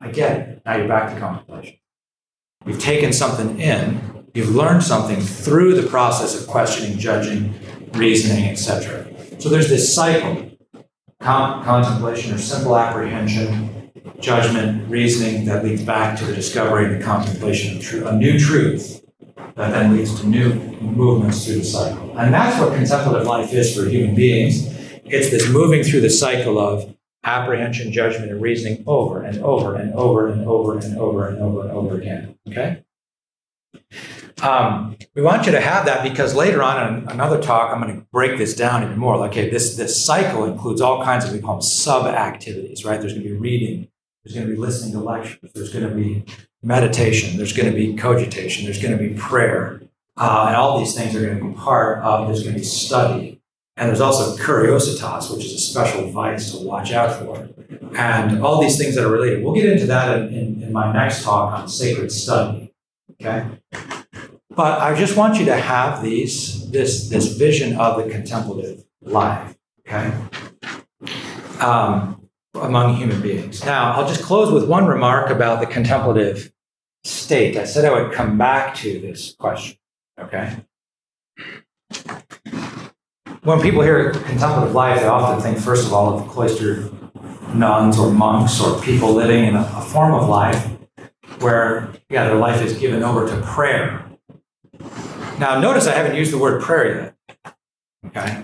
[0.00, 0.62] I get it.
[0.64, 1.76] Now you're back to contemplation.
[2.64, 7.54] You've taken something in, you've learned something through the process of questioning, judging,
[7.92, 9.06] reasoning, etc.
[9.38, 10.46] So there's this cycle
[11.20, 13.90] Con- contemplation or simple apprehension,
[14.20, 18.38] judgment, reasoning that leads back to the discovery and the contemplation of truth, a new
[18.38, 19.02] truth
[19.54, 22.16] that then leads to new movements through the cycle.
[22.18, 24.75] And that's what contemplative life is for human beings.
[25.08, 29.92] It's this moving through the cycle of apprehension, judgment, and reasoning over and over and
[29.94, 32.38] over and over and over and over and over again.
[32.48, 32.82] Okay?
[34.42, 38.00] Um, we want you to have that because later on in another talk, I'm going
[38.00, 39.16] to break this down even more.
[39.16, 43.00] Like, okay, this, this cycle includes all kinds of, we call them sub activities, right?
[43.00, 43.88] There's going to be reading,
[44.24, 46.24] there's going to be listening to lectures, there's going to be
[46.62, 49.80] meditation, there's going to be cogitation, there's going to be prayer.
[50.18, 52.64] Uh, and all these things are going to be part of, there's going to be
[52.64, 53.35] study,
[53.76, 57.48] and there's also curiositas, which is a special vice to watch out for.
[57.96, 59.44] And all these things that are related.
[59.44, 62.72] We'll get into that in, in, in my next talk on sacred study.
[63.12, 63.46] Okay?
[64.50, 69.54] But I just want you to have these, this, this vision of the contemplative life,
[69.86, 70.14] okay?
[71.60, 73.62] Um, among human beings.
[73.66, 76.50] Now, I'll just close with one remark about the contemplative
[77.04, 77.58] state.
[77.58, 79.76] I said I would come back to this question,
[80.18, 80.56] okay?
[83.46, 86.92] When people hear contemplative life, they often think, first of all, of cloistered
[87.54, 90.68] nuns or monks or people living in a, a form of life
[91.38, 94.04] where, yeah, their life is given over to prayer.
[95.38, 97.54] Now, notice I haven't used the word prayer yet.
[98.06, 98.42] Okay?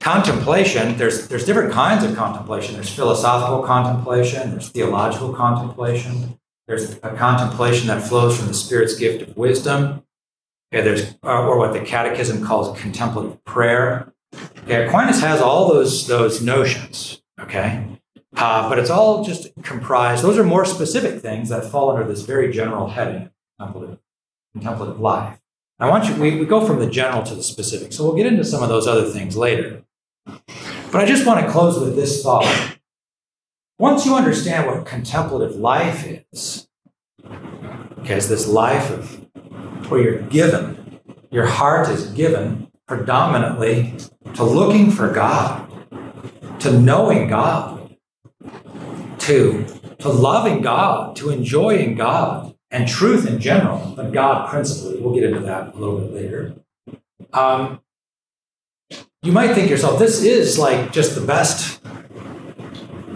[0.00, 2.74] Contemplation, there's, there's different kinds of contemplation.
[2.74, 6.38] There's philosophical contemplation, there's theological contemplation,
[6.68, 10.02] there's a contemplation that flows from the Spirit's gift of wisdom.
[10.70, 14.13] Okay, there's, uh, or what the Catechism calls contemplative prayer.
[14.64, 17.22] Okay, Aquinas has all those those notions.
[17.40, 17.84] Okay,
[18.36, 20.24] Uh, but it's all just comprised.
[20.24, 23.98] Those are more specific things that fall under this very general heading, contemplative,
[24.54, 25.38] contemplative life.
[25.78, 27.92] I want you, we, we go from the general to the specific.
[27.92, 29.82] So we'll get into some of those other things later.
[30.24, 32.76] But I just want to close with this thought.
[33.78, 36.68] Once you understand what contemplative life is,
[37.98, 39.26] okay, it's this life of
[39.90, 43.94] where you're given, your heart is given predominantly
[44.34, 45.70] to looking for God,
[46.60, 47.96] to knowing God,
[49.20, 49.64] to,
[49.98, 55.00] to loving God, to enjoying God, and truth in general, but God principally.
[55.00, 56.54] We'll get into that a little bit later.
[57.32, 57.80] Um,
[59.22, 61.80] you might think yourself, this is like just the best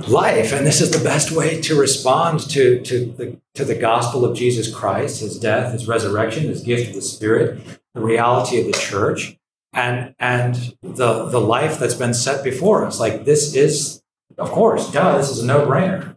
[0.08, 4.24] life, and this is the best way to respond to, to, the, to the gospel
[4.24, 7.60] of Jesus Christ, his death, his resurrection, his gift of the Spirit,
[7.94, 9.36] the reality of the church,
[9.72, 12.98] and, and the, the life that's been set before us.
[12.98, 14.02] Like, this is,
[14.36, 16.16] of course, duh, this is a no brainer.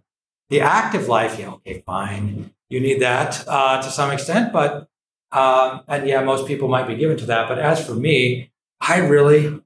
[0.49, 2.53] The active life, yeah, okay, fine.
[2.69, 4.87] You need that uh, to some extent, but,
[5.31, 7.47] um, and yeah, most people might be given to that.
[7.47, 9.61] But as for me, I really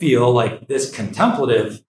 [0.00, 1.82] feel like this contemplative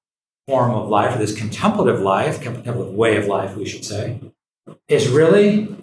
[0.48, 4.20] form of life, or this contemplative life, contemplative way of life, we should say,
[4.88, 5.76] is really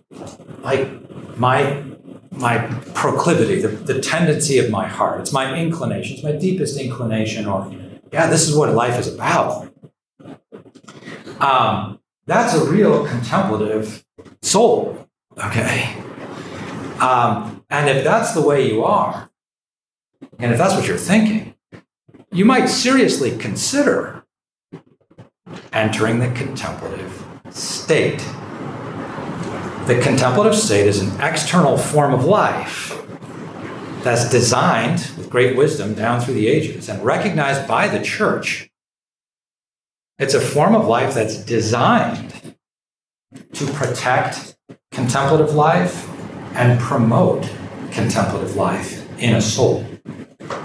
[0.62, 0.88] like
[1.38, 1.82] my
[2.30, 2.58] my
[2.94, 5.20] proclivity, the, the tendency of my heart.
[5.20, 6.14] It's my inclination.
[6.14, 7.72] It's my deepest inclination, or
[8.12, 9.72] yeah, this is what life is about.
[11.40, 14.04] Um, that's a real contemplative
[14.42, 15.08] soul.
[15.38, 15.96] Okay.
[17.00, 19.30] Um, and if that's the way you are,
[20.38, 21.54] and if that's what you're thinking,
[22.30, 24.24] you might seriously consider
[25.72, 28.24] entering the contemplative state.
[29.86, 32.96] The contemplative state is an external form of life
[34.02, 38.70] that's designed with great wisdom down through the ages and recognized by the church.
[40.18, 42.56] It's a form of life that's designed
[43.52, 44.56] to protect
[44.90, 46.08] contemplative life
[46.54, 47.50] and promote
[47.90, 49.84] contemplative life in a soul.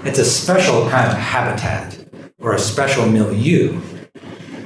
[0.04, 1.98] It's a special kind of habitat
[2.38, 3.80] or a special milieu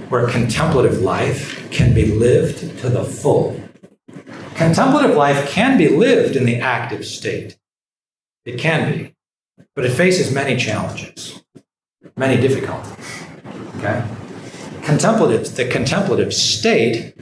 [0.08, 3.59] where contemplative life can be lived to the full.
[4.60, 7.58] Contemplative life can be lived in the active state.
[8.44, 9.14] It can be,
[9.74, 11.42] but it faces many challenges,
[12.14, 13.24] many difficulties.
[13.78, 14.04] Okay?
[14.82, 17.14] Contemplative, the contemplative state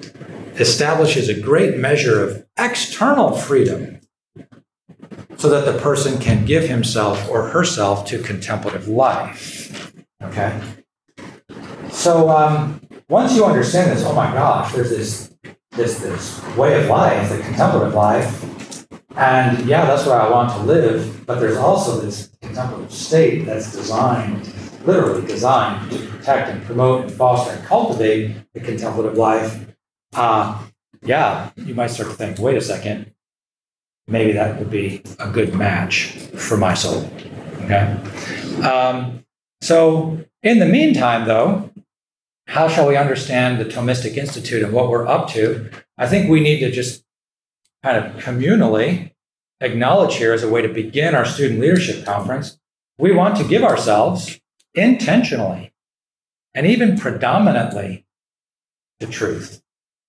[0.56, 4.00] establishes a great measure of external freedom
[5.36, 9.94] so that the person can give himself or herself to contemplative life.
[10.24, 10.60] Okay?
[11.90, 15.27] So um, once you understand this, oh my gosh, there's this,
[15.78, 20.58] this, this way of life, the contemplative life, and yeah, that's where I want to
[20.58, 24.52] live, but there's also this contemplative state that's designed,
[24.84, 29.64] literally designed, to protect and promote and foster and cultivate the contemplative life
[30.14, 30.64] uh,
[31.02, 33.12] yeah, you might start to think, wait a second,
[34.06, 37.08] maybe that would be a good match for my soul.
[37.64, 37.96] Okay.
[38.62, 39.24] Um,
[39.60, 41.70] so, in the meantime, though,
[42.48, 45.70] how shall we understand the Thomistic Institute and what we're up to?
[45.98, 47.04] I think we need to just
[47.82, 49.12] kind of communally
[49.60, 52.58] acknowledge here as a way to begin our student leadership conference.
[52.98, 54.40] We want to give ourselves
[54.74, 55.74] intentionally
[56.54, 58.06] and even predominantly
[58.98, 59.62] the truth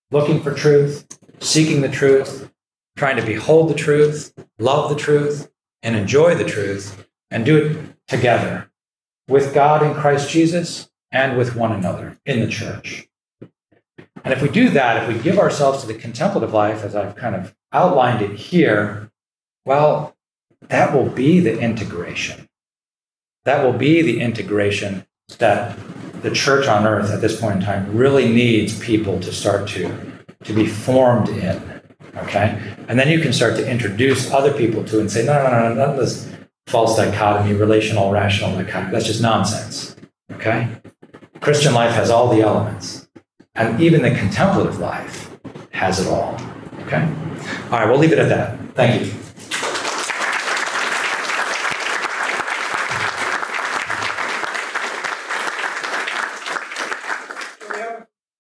[0.10, 1.06] looking for truth,
[1.40, 2.52] seeking the truth,
[2.98, 5.52] trying to behold the truth, love the truth,
[5.84, 8.72] and enjoy the truth, and do it together
[9.28, 13.08] with God in Christ Jesus and with one another in the church.
[14.24, 17.16] And if we do that, if we give ourselves to the contemplative life, as I've
[17.16, 19.12] kind of outlined it here,
[19.66, 20.16] well,
[20.68, 22.50] that will be the integration.
[23.46, 25.06] That will be the integration
[25.38, 25.78] that
[26.22, 30.22] the church on earth at this point in time really needs people to start to,
[30.44, 31.82] to be formed in.
[32.18, 32.76] Okay?
[32.88, 35.74] And then you can start to introduce other people to and say, no, no, no,
[35.74, 36.30] no, not this
[36.68, 38.92] false dichotomy, relational, rational dichotomy.
[38.92, 39.96] That's just nonsense.
[40.34, 40.68] Okay?
[41.42, 43.08] Christian life has all the elements.
[43.56, 45.38] And even the contemplative life
[45.72, 46.36] has it all.
[46.82, 47.02] Okay?
[47.66, 48.60] All right, we'll leave it at that.
[48.76, 49.12] Thank you.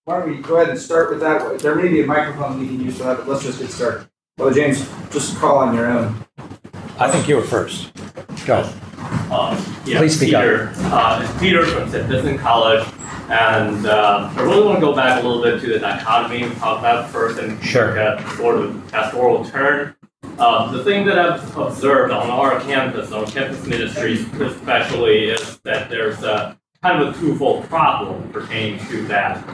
[0.05, 1.59] Why don't we go ahead and start with that?
[1.59, 4.09] There may be a microphone we can use for that, but let's just get started.
[4.37, 6.25] Well, James, just call on your own.
[6.97, 7.91] I think you were first.
[8.45, 8.67] Go.
[9.31, 12.05] Uh, yeah, Please speak Peter, Uh, it's Peter from St.
[12.07, 12.87] Vincent College,
[13.29, 16.55] and uh, I really want to go back a little bit to the dichotomy we
[16.55, 17.93] talked about first and Sure.
[17.93, 19.93] get sort of pastoral turn.
[20.39, 25.89] Uh, the thing that I've observed on our campus, on campus ministries especially, is that
[25.89, 29.45] there's a kind of a twofold problem pertaining to that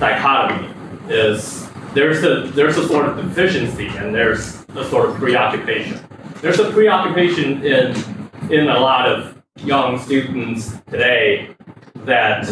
[0.00, 0.68] dichotomy.
[1.08, 6.00] Is there's a there's a sort of deficiency and there's a sort of preoccupation.
[6.40, 7.92] There's a preoccupation in
[8.50, 11.54] in a lot of young students today
[12.04, 12.46] that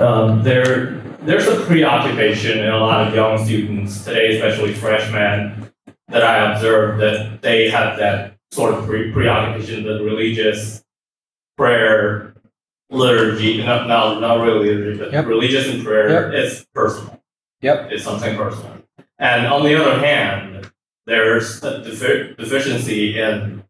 [0.00, 5.70] um, there there's a preoccupation in a lot of young students today, especially freshmen,
[6.08, 10.82] that I observed that they have that sort of pre- preoccupation, the religious
[11.56, 12.34] prayer,
[12.90, 15.26] liturgy, not, not, not really liturgy, but Yep.
[15.26, 17.22] religious and prayer is personal.
[17.60, 17.92] Yep.
[17.92, 18.78] It's something personal.
[19.20, 20.71] And on the other hand,
[21.06, 23.62] there's a defi- deficiency in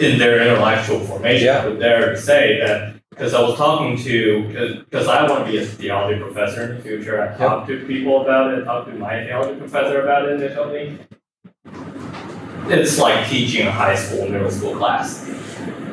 [0.00, 1.46] in their intellectual formation.
[1.46, 1.62] Yeah.
[1.62, 5.50] I would dare to say that because I was talking to because I want to
[5.52, 7.20] be a theology professor in the future.
[7.22, 8.62] I talked to people about it.
[8.62, 10.72] I talked to my theology professor about it, and they told
[12.70, 15.26] it's like teaching a high school, middle school class.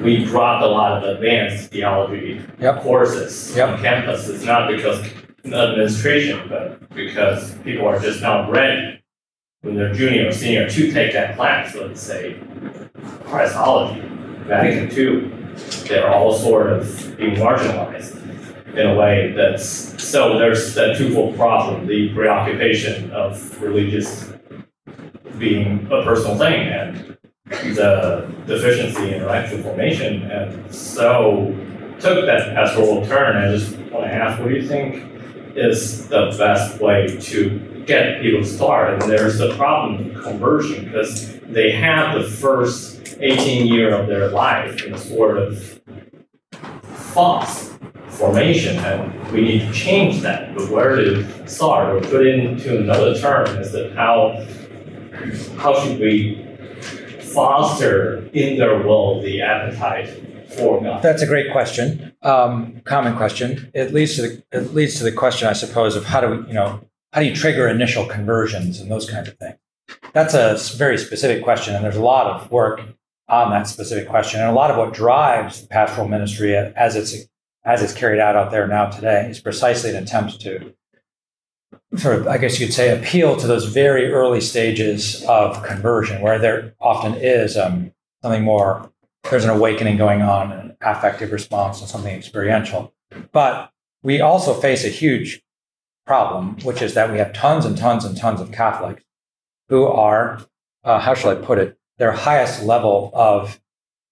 [0.01, 2.81] We dropped a lot of advanced theology Yep.
[2.81, 3.69] courses Yep.
[3.69, 4.27] on campus.
[4.29, 8.99] It's not because of administration, but because people are just not ready
[9.65, 11.73] when they're junior or senior to take that class.
[11.73, 12.39] Let's say
[13.25, 13.99] Christology,
[14.45, 15.31] Vatican II,
[15.87, 18.21] they're all sort of being marginalized
[18.77, 24.31] in a way that's so there's that twofold problem: the preoccupation of religious
[25.39, 27.17] being a personal thing and
[27.75, 30.29] the deficiency in intellectual formation.
[30.31, 31.55] And so
[31.99, 33.35] took that pastoral turn.
[33.35, 35.11] I just want to ask, what do you think
[35.55, 38.93] is the best way to get people to start?
[38.93, 44.29] And there's the problem of conversion because they have the first 18 year of their
[44.29, 45.81] life in a sort of
[46.81, 47.77] false
[48.09, 50.55] formation, and we need to change that.
[50.55, 54.45] But where to start, or put into another term, is that how
[55.57, 56.45] how should we
[57.19, 60.07] foster in their will the appetite
[60.55, 61.01] for God?
[61.01, 62.13] That's a great question.
[62.21, 63.71] Um, common question.
[63.73, 66.47] It leads to the it leads to the question, I suppose, of how do we,
[66.47, 66.81] you know,
[67.15, 69.55] how do you trigger initial conversions and those kinds of things.
[70.11, 72.81] That's a very specific question, and there's a lot of work
[73.29, 77.15] on that specific question, and a lot of what drives the pastoral ministry as it's
[77.63, 80.73] as it's carried out out there now today is precisely an attempt to
[81.95, 86.21] sort of, I guess you could say, appeal to those very early stages of conversion,
[86.21, 88.91] where there often is um, something more
[89.29, 92.93] there's an awakening going on, an affective response, and something experiential.
[93.31, 93.71] But
[94.03, 95.41] we also face a huge
[96.05, 99.03] problem, which is that we have tons and tons and tons of Catholics
[99.69, 100.41] who are,
[100.83, 103.59] uh, how shall I put it, their highest level of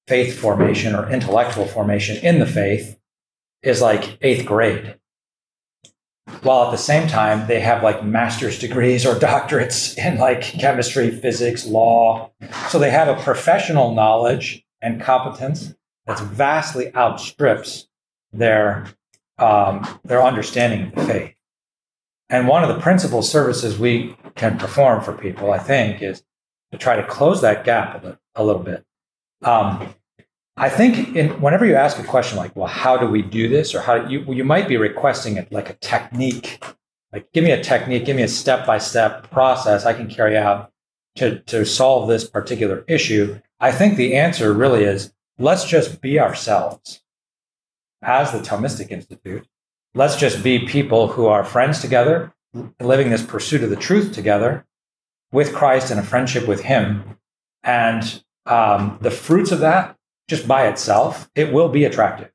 [0.08, 3.00] faith formation or intellectual formation in the faith
[3.62, 4.96] is like eighth grade.
[6.42, 11.12] While at the same time, they have like master's degrees or doctorates in like chemistry,
[11.12, 12.32] physics, law.
[12.70, 15.74] So they have a professional knowledge and competence
[16.06, 17.88] that's vastly outstrips
[18.32, 18.88] their
[19.38, 21.34] um, their understanding of the faith.
[22.34, 26.24] And one of the principal services we can perform for people, I think, is
[26.72, 28.84] to try to close that gap a, a little bit.
[29.44, 29.94] Um,
[30.58, 33.76] I think in, whenever you ask a question like, "Well, how do we do this?"
[33.76, 36.60] or "How you you might be requesting it like a technique,
[37.12, 40.36] like give me a technique, give me a step by step process I can carry
[40.36, 40.72] out
[41.18, 46.20] to to solve this particular issue." I think the answer really is let's just be
[46.20, 47.04] ourselves
[48.02, 49.48] as the Thomistic Institute.
[49.96, 52.34] Let's just be people who are friends together,
[52.80, 54.66] living this pursuit of the truth together
[55.32, 57.18] with Christ and a friendship with Him.
[57.64, 59.96] And um, the fruits of that,
[60.28, 62.32] just by itself, it will be attractive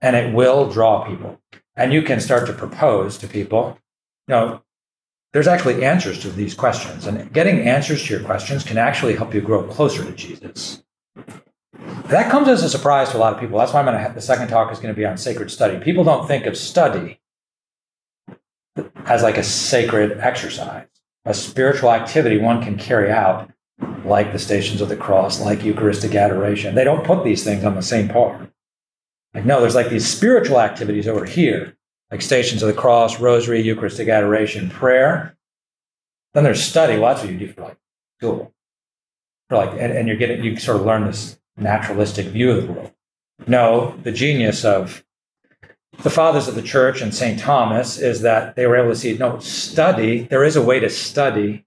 [0.00, 1.40] and it will draw people.
[1.76, 3.78] And you can start to propose to people,
[4.28, 4.62] you know,
[5.32, 7.06] there's actually answers to these questions.
[7.06, 10.84] And getting answers to your questions can actually help you grow closer to Jesus.
[12.08, 13.58] That comes as a surprise to a lot of people.
[13.58, 15.50] That's why I'm going to have the second talk is going to be on sacred
[15.50, 15.78] study.
[15.78, 17.20] People don't think of study
[19.06, 20.86] as like a sacred exercise,
[21.24, 23.50] a spiritual activity one can carry out,
[24.04, 26.74] like the Stations of the Cross, like Eucharistic adoration.
[26.74, 28.48] They don't put these things on the same par.
[29.32, 31.76] Like, no, there's like these spiritual activities over here,
[32.10, 35.36] like Stations of the Cross, Rosary, Eucharistic adoration, prayer.
[36.34, 36.98] Then there's study.
[36.98, 37.78] Well, that's what you do for like
[38.18, 38.52] school.
[39.48, 42.72] For like, and, and you're getting, you sort of learn this naturalistic view of the
[42.72, 42.92] world.
[43.46, 45.04] No, the genius of
[46.02, 47.38] the fathers of the church and St.
[47.38, 50.90] Thomas is that they were able to see no, study, there is a way to
[50.90, 51.64] study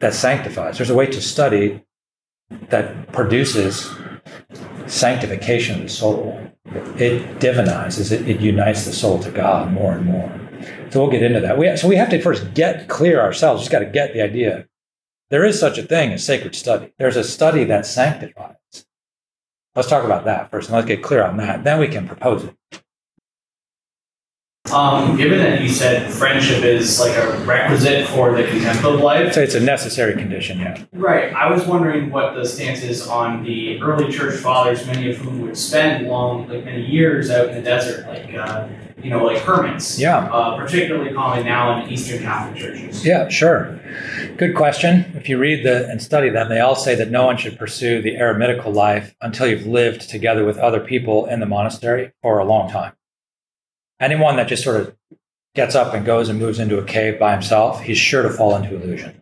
[0.00, 0.78] that sanctifies.
[0.78, 1.84] There's a way to study
[2.70, 3.90] that produces
[4.86, 6.40] sanctification of the soul.
[6.96, 10.40] It divinizes, it, it unites the soul to God more and more.
[10.90, 11.58] So we'll get into that.
[11.58, 14.66] We, so we have to first get clear ourselves, just got to get the idea
[15.30, 16.92] there is such a thing as sacred study.
[16.98, 18.56] There's a study that sanctifies.
[19.74, 21.64] Let's talk about that first, and let's get clear on that.
[21.64, 22.83] Then we can propose it.
[24.72, 29.44] Um, given that you said friendship is like a requisite for the contemplative life, say
[29.44, 30.82] it's a necessary condition, yeah.
[30.94, 31.34] right?
[31.34, 35.42] I was wondering what the stance is on the early church fathers, many of whom
[35.42, 38.66] would spend long, like many years out in the desert, like uh,
[39.02, 39.98] you know, like hermits.
[39.98, 40.24] Yeah.
[40.32, 43.04] Uh, particularly common now in Eastern Catholic churches.
[43.04, 43.78] Yeah, sure.
[44.38, 45.12] Good question.
[45.14, 48.00] If you read the and study them, they all say that no one should pursue
[48.00, 52.44] the eremitical life until you've lived together with other people in the monastery for a
[52.46, 52.94] long time.
[54.04, 54.94] Anyone that just sort of
[55.54, 58.54] gets up and goes and moves into a cave by himself, he's sure to fall
[58.54, 59.20] into illusion.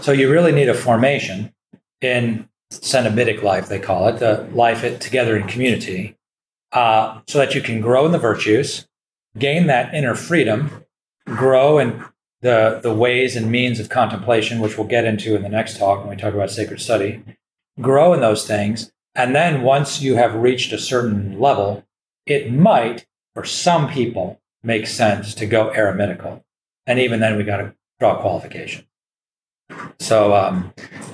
[0.00, 1.52] So you really need a formation
[2.00, 6.16] in cenobitic life, they call it, the life it together in community,
[6.72, 8.86] uh, so that you can grow in the virtues,
[9.36, 10.84] gain that inner freedom,
[11.26, 12.04] grow in
[12.42, 16.00] the, the ways and means of contemplation, which we'll get into in the next talk
[16.00, 17.24] when we talk about sacred study,
[17.80, 18.92] grow in those things.
[19.14, 21.84] And then once you have reached a certain level,
[22.26, 26.42] it might, for some people, make sense to go eremitical.
[26.86, 28.86] And even then, we got to draw qualification.
[29.98, 30.72] So, um,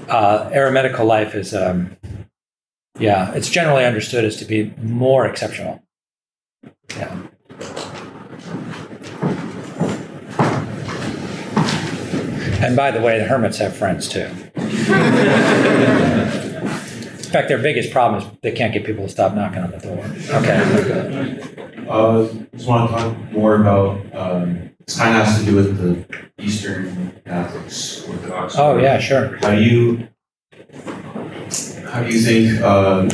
[0.08, 1.96] uh, eremitical life is, um,
[2.98, 5.82] yeah, it's generally understood as to be more exceptional.
[6.96, 7.26] Yeah.
[12.58, 14.30] And by the way, the hermits have friends too.
[17.36, 19.76] In fact, their biggest problem is they can't get people to stop knocking on the
[19.76, 20.02] door.
[20.36, 21.86] Okay.
[21.86, 25.76] Uh, just want to talk more about, um, this kind of has to do with
[25.76, 28.54] the Eastern Catholics, Orthodox.
[28.56, 29.36] Oh, yeah, sure.
[29.42, 30.08] How do you,
[31.90, 33.10] how do you think, um,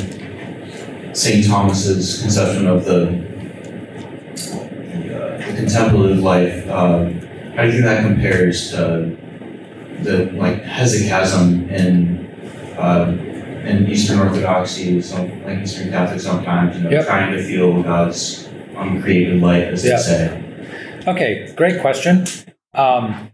[1.12, 1.44] St.
[1.44, 3.06] Thomas's conception of the,
[4.36, 7.14] the, uh, the contemplative life, um,
[7.56, 9.18] how do you think that compares to
[10.04, 12.28] the, like, hesychasm in,
[12.78, 13.30] uh,
[13.66, 17.06] in Eastern Orthodoxy, some, like Eastern Catholics sometimes, you know, Yep.
[17.06, 19.96] trying to feel God's uncreated light, as Yeah.
[19.96, 20.42] they say.
[21.06, 22.24] Okay, great question.
[22.74, 23.30] Um,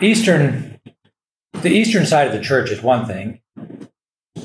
[0.00, 0.78] Eastern,
[1.62, 3.40] the Eastern side of the church is one thing.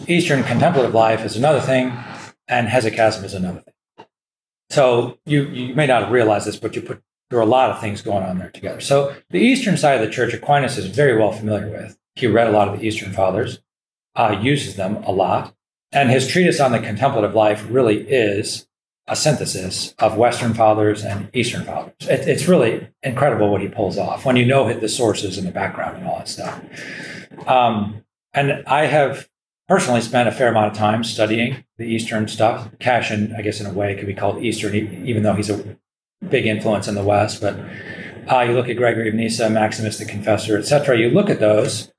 [0.07, 1.93] Eastern contemplative life is another thing,
[2.47, 4.05] and hesychasm is another thing.
[4.69, 7.69] So you you may not have realized this, but you put there are a lot
[7.71, 8.79] of things going on there together.
[8.81, 11.97] So the Eastern side of the church, Aquinas is very well familiar with.
[12.15, 13.59] He read a lot of the Eastern fathers,
[14.15, 15.53] uh, uses them a lot,
[15.91, 18.67] and his treatise on the contemplative life really is
[19.07, 21.93] a synthesis of Western fathers and Eastern fathers.
[22.01, 25.51] It, it's really incredible what he pulls off when you know the sources and the
[25.51, 26.61] background and all that stuff.
[27.47, 28.03] Um,
[28.33, 29.27] and I have
[29.67, 32.69] personally spent a fair amount of time studying the Eastern stuff.
[32.79, 35.77] Cassian, I guess, in a way, could be called Eastern, even though he's a
[36.29, 37.41] big influence in the West.
[37.41, 37.59] But
[38.29, 40.97] uh, you look at Gregory of Nyssa, Maximus the Confessor, etc.
[40.97, 41.91] You look at those.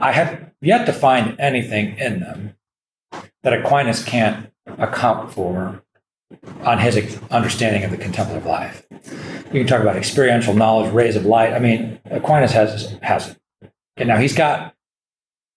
[0.00, 2.56] I have yet to find anything in them
[3.42, 5.82] that Aquinas can't account for
[6.62, 8.86] on his understanding of the contemplative life.
[9.52, 11.54] You can talk about experiential knowledge, rays of light.
[11.54, 13.38] I mean, Aquinas has has it.
[13.96, 14.74] And now he's got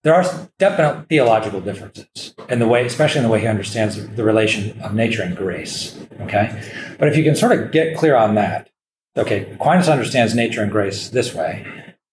[0.02, 4.24] there are definite theological differences in the way, especially in the way he understands the
[4.24, 5.96] relation of nature and grace.
[6.22, 8.68] Okay, but if you can sort of get clear on that,
[9.16, 11.66] okay, Aquinas understands nature and grace this way.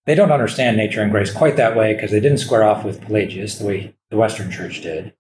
[0.06, 3.02] They don't understand nature and grace quite that way because they didn't square off with
[3.02, 5.14] Pelagius the way the Western Church did.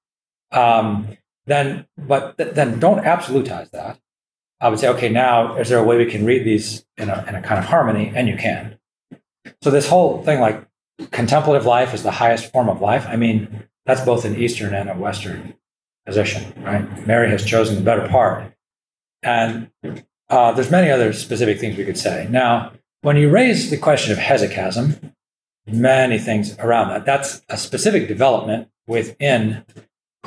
[0.51, 3.99] Um, then, but th- then don't absolutize that.
[4.61, 7.23] I would say, okay, now is there a way we can read these in a,
[7.27, 8.11] in a kind of harmony?
[8.13, 8.77] And you can.
[9.61, 10.67] So this whole thing, like
[11.11, 13.05] contemplative life is the highest form of life.
[13.07, 15.53] I mean, that's both an Eastern and a Western
[16.05, 17.07] position, right?
[17.07, 18.53] Mary has chosen the better part,
[19.23, 19.71] and
[20.29, 22.27] uh, there's many other specific things we could say.
[22.29, 22.71] Now,
[23.01, 25.13] when you raise the question of hesychasm,
[25.67, 27.05] many things around that.
[27.05, 29.63] That's a specific development within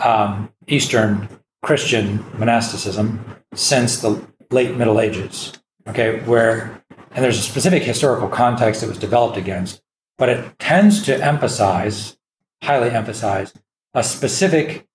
[0.03, 1.29] um, Eastern
[1.63, 3.25] Christian monasticism
[3.55, 5.53] since the late Middle Ages.
[5.89, 9.83] Okay, where and there's a specific historical context that was developed against,
[10.17, 12.17] but it tends to emphasize,
[12.63, 13.53] highly emphasize,
[13.93, 14.87] a specific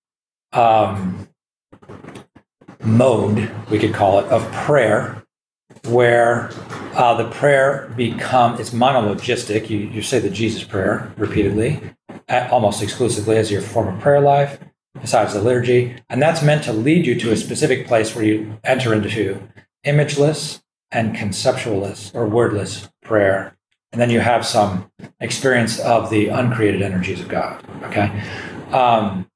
[0.53, 1.27] um,
[2.83, 5.23] mode, we could call it, of prayer,
[5.85, 6.49] where
[6.93, 9.69] uh, the prayer become it's monologistic.
[9.69, 11.81] You, you say the Jesus prayer repeatedly,
[12.29, 14.59] almost exclusively as your form of prayer life,
[14.99, 18.57] besides the liturgy, and that's meant to lead you to a specific place where you
[18.63, 19.41] enter into
[19.85, 20.61] imageless
[20.91, 23.55] and conceptualless or wordless prayer,
[23.91, 27.63] and then you have some experience of the uncreated energies of God.
[27.83, 28.23] Okay.
[28.71, 29.29] Um,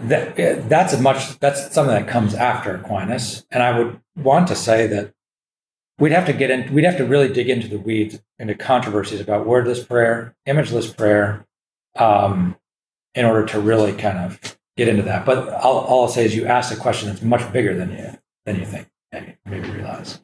[0.00, 4.54] that that's a much that's something that comes after Aquinas, and I would want to
[4.54, 5.12] say that
[5.98, 9.20] we'd have to get in we'd have to really dig into the weeds into controversies
[9.20, 11.46] about wordless prayer, imageless prayer,
[11.96, 12.56] um,
[13.14, 15.24] in order to really kind of get into that.
[15.24, 18.18] But all, all I'll say is you asked a question that's much bigger than you
[18.44, 18.88] than you think.
[19.12, 20.20] Maybe, maybe realize.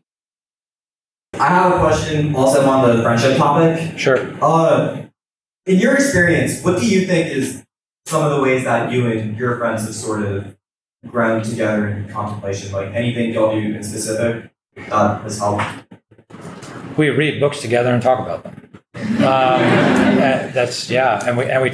[1.34, 3.98] I have a question also on the friendship topic.
[3.98, 4.34] Sure.
[4.42, 5.02] Uh,
[5.66, 7.64] in your experience, what do you think is
[8.08, 10.56] some of the ways that you and your friends have sort of
[11.06, 12.72] grown together in contemplation?
[12.72, 15.62] Like anything y'all do in specific that has helped?
[16.96, 18.70] We read books together and talk about them.
[18.94, 19.60] Um,
[20.54, 21.72] that's yeah, and we and we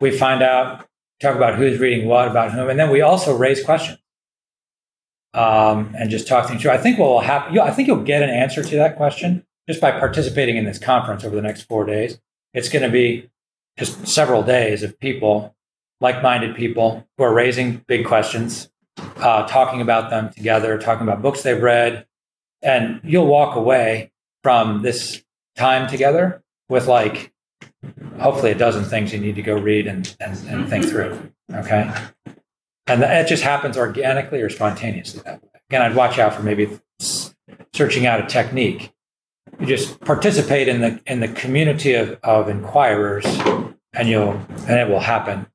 [0.00, 0.86] we find out
[1.20, 3.98] talk about who's reading what about whom, and then we also raise questions
[5.34, 6.70] um, and just talk things through.
[6.70, 7.58] I think what will happen.
[7.58, 11.24] I think you'll get an answer to that question just by participating in this conference
[11.24, 12.18] over the next four days.
[12.54, 13.30] It's going to be
[13.78, 15.53] just several days of people,
[16.04, 18.70] like-minded people, who are raising big questions,
[19.16, 22.06] uh, talking about them together, talking about books they've read,
[22.62, 25.24] and you'll walk away from this
[25.56, 27.32] time together with like
[28.20, 31.32] hopefully a dozen things you need to go read and, and, and think through.
[31.52, 31.90] Okay.
[32.86, 35.48] And that just happens organically or spontaneously that way.
[35.70, 36.78] Again, I'd watch out for maybe
[37.72, 38.92] searching out a technique.
[39.58, 43.24] You just participate in the in the community of, of inquirers
[43.94, 44.32] and you'll
[44.68, 45.46] and it will happen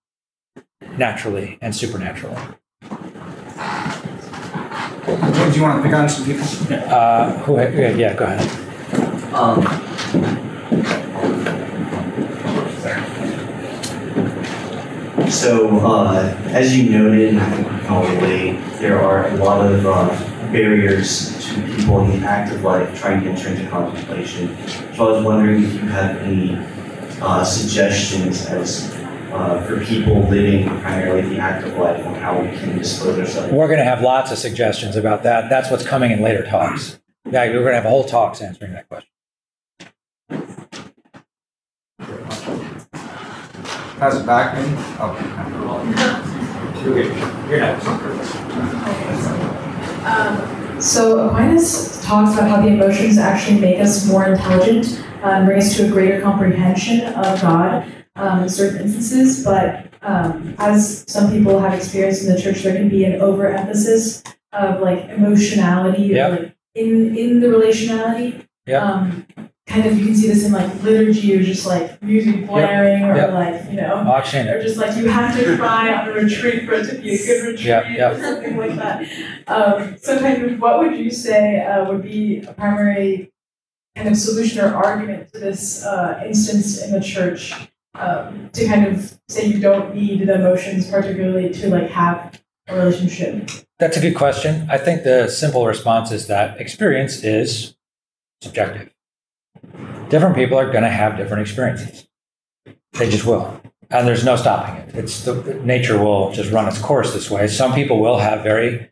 [0.97, 2.37] naturally and supernaturally.
[5.33, 6.45] James, you want to pick on some people?
[6.71, 9.33] Uh, who, yeah, go ahead.
[9.33, 9.89] Um,
[15.29, 17.37] So, uh, as you noted,
[17.85, 20.07] probably there are a lot of uh,
[20.51, 24.57] barriers to people in the active life trying to enter into contemplation.
[24.95, 26.57] So, I was wondering if you have any
[27.21, 28.98] uh, suggestions as
[29.31, 33.53] uh, for people living primarily the active life on how we can dispose ourselves.
[33.53, 35.49] We're going to have lots of suggestions about that.
[35.49, 36.99] That's what's coming in later talks.
[37.29, 39.09] Yeah, we're going to have a whole talks answering that question.
[43.99, 44.73] Pass it back, maybe?
[44.99, 45.15] Oh.
[47.49, 47.85] You're next.
[50.05, 55.57] Um, so Aquinas talks about how the emotions actually make us more intelligent and bring
[55.59, 59.43] us to a greater comprehension of God um, in certain instances.
[59.43, 64.23] But um, as some people have experienced in the church, there can be an overemphasis
[64.53, 66.39] of like emotionality, Yep.
[66.39, 68.45] like in in the relationality.
[68.65, 68.81] Yep.
[68.83, 69.27] Um,
[69.67, 73.15] kind of, you can see this in like liturgy, or just like music blaring, or
[73.15, 73.33] Yep.
[73.33, 76.89] like you know, or just like you have to cry on a retreat for it
[76.89, 78.09] to be a good retreat Yeah, yeah.
[78.11, 79.03] or something like that.
[79.47, 83.28] Um, so kind of what would you say uh, would be a primary
[83.99, 87.53] kind of solution or argument to this uh, instance in the church
[87.95, 92.75] um, to kind of say you don't need the emotions particularly to like have a
[92.75, 93.49] relationship?
[93.77, 94.67] That's a good question.
[94.69, 97.75] I think the simple response is that experience is
[98.41, 98.93] subjective.
[100.07, 102.07] Different people are going to have different experiences.
[102.93, 103.61] They just will.
[103.89, 104.95] And there's no stopping it.
[104.95, 107.47] It's the nature will just run its course this way.
[107.47, 108.88] Some people will have very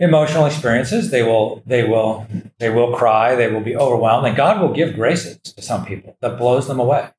[0.00, 1.10] emotional experiences.
[1.10, 2.26] They will they will
[2.58, 6.16] they will cry, they will be overwhelmed, and God will give graces to some people
[6.20, 7.10] that blows them away.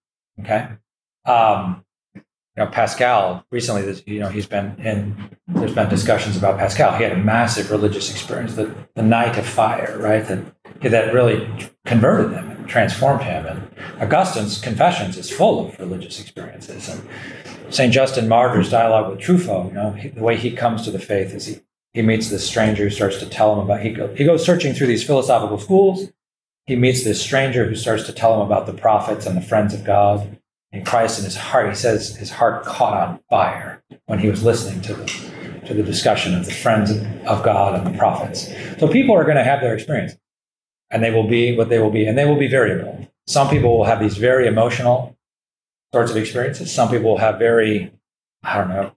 [0.42, 0.68] Okay?
[1.26, 2.22] Um, you
[2.58, 4.04] know, Pascal recently.
[4.06, 6.98] You know, he's been in there's been discussions about Pascal.
[6.98, 10.26] He had a massive religious experience, the, the night of fire, right?
[10.26, 10.44] That,
[10.82, 11.48] that really
[11.86, 13.46] converted him and transformed him.
[13.46, 16.90] And Augustine's Confessions is full of religious experiences.
[16.90, 17.08] And
[17.74, 17.94] St.
[17.94, 21.34] Justin Martyr's dialogue with Trypho, you know, he, the way he comes to the faith
[21.34, 21.60] is he,
[21.93, 24.74] he meets this stranger who starts to tell him about, he, go, he goes searching
[24.74, 26.09] through these philosophical schools.
[26.66, 29.74] He meets this stranger who starts to tell him about the prophets and the friends
[29.74, 30.39] of God
[30.72, 31.68] and Christ in his heart.
[31.70, 35.32] He says his heart caught on fire when he was listening to the
[35.66, 38.51] to the discussion of the friends of, God and the prophets.
[38.80, 40.18] So people are going to have their experience,
[40.89, 43.08] and they will be what they will be, and they will be variable.
[43.28, 45.18] Some people will have these very emotional
[45.93, 46.74] sorts of experiences.
[46.74, 47.93] Some people will have very,
[48.43, 48.92] I don't know,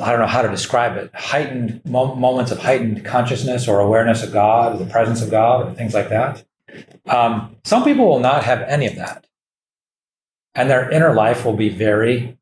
[0.00, 4.22] I don't know how to describe it, heightened mo- moments of heightened consciousness or awareness
[4.22, 6.44] of God, or the presence of God, or things like that.
[7.06, 9.26] Um, some people will not have any of that
[10.54, 12.38] and their inner life will be very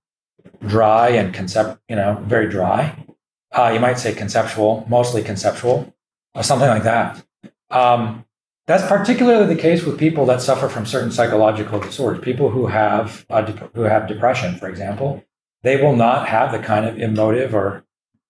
[0.66, 3.04] dry and concept, you know, very dry.
[3.52, 5.92] Uh, you might say conceptual, mostly conceptual,
[6.34, 7.24] or something like that.
[7.70, 8.24] Um,
[8.66, 12.22] that's particularly the case with people that suffer from certain psychological disorders.
[12.22, 15.24] People who have dep- who have depression, for example,
[15.62, 17.84] they will not have the kind of emotive or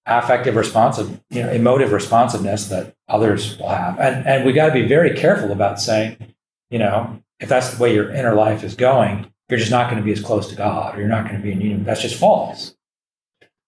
[0.07, 3.99] affective responsive, you know, emotive responsiveness that others will have.
[3.99, 6.35] And and we got to be very careful about saying,
[6.71, 10.01] you know, if that's the way your inner life is going, you're just not going
[10.01, 11.85] to be as close to God, or you're not going to be in union.
[11.85, 12.77] That's just false.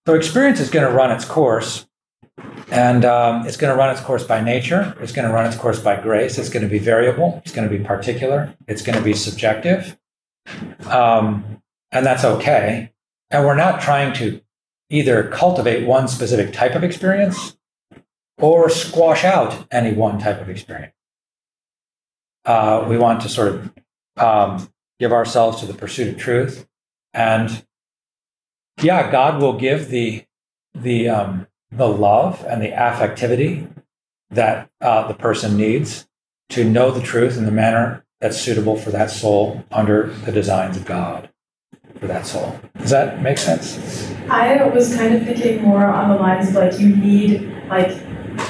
[0.06, 1.86] So experience is going to run its course,
[2.70, 4.96] and um, it's going to run its course by nature.
[5.00, 6.38] It's going to run its course by grace.
[6.38, 7.40] It's going to be variable.
[7.44, 8.54] It's going to be particular.
[8.66, 9.96] It's going to be subjective.
[10.86, 11.62] Um,
[11.92, 12.92] and that's okay.
[13.32, 14.42] And we're not trying to
[14.90, 17.56] either cultivate one specific type of experience
[18.38, 20.92] or squash out any one type of experience.
[22.44, 23.72] Uh, we want to sort of
[24.18, 24.68] um,
[25.00, 26.68] give ourselves to the pursuit of truth,
[27.14, 27.64] and
[28.82, 30.24] yeah, God will give the
[30.74, 33.70] the um, the love and the affectivity
[34.30, 36.06] that uh, the person needs
[36.50, 40.76] to know the truth in the manner that's suitable for that soul under the designs
[40.76, 41.31] of God
[42.02, 42.58] for that soul.
[42.78, 44.10] Does that make sense?
[44.28, 47.90] I was kind of thinking more on the lines of like you need like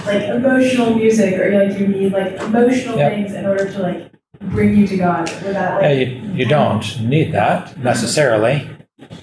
[0.06, 3.12] like emotional music or like you need like emotional Yep.
[3.12, 4.10] things in order to like
[4.40, 5.30] bring you to God.
[5.44, 8.70] Would that Yeah, you, you don't need that necessarily.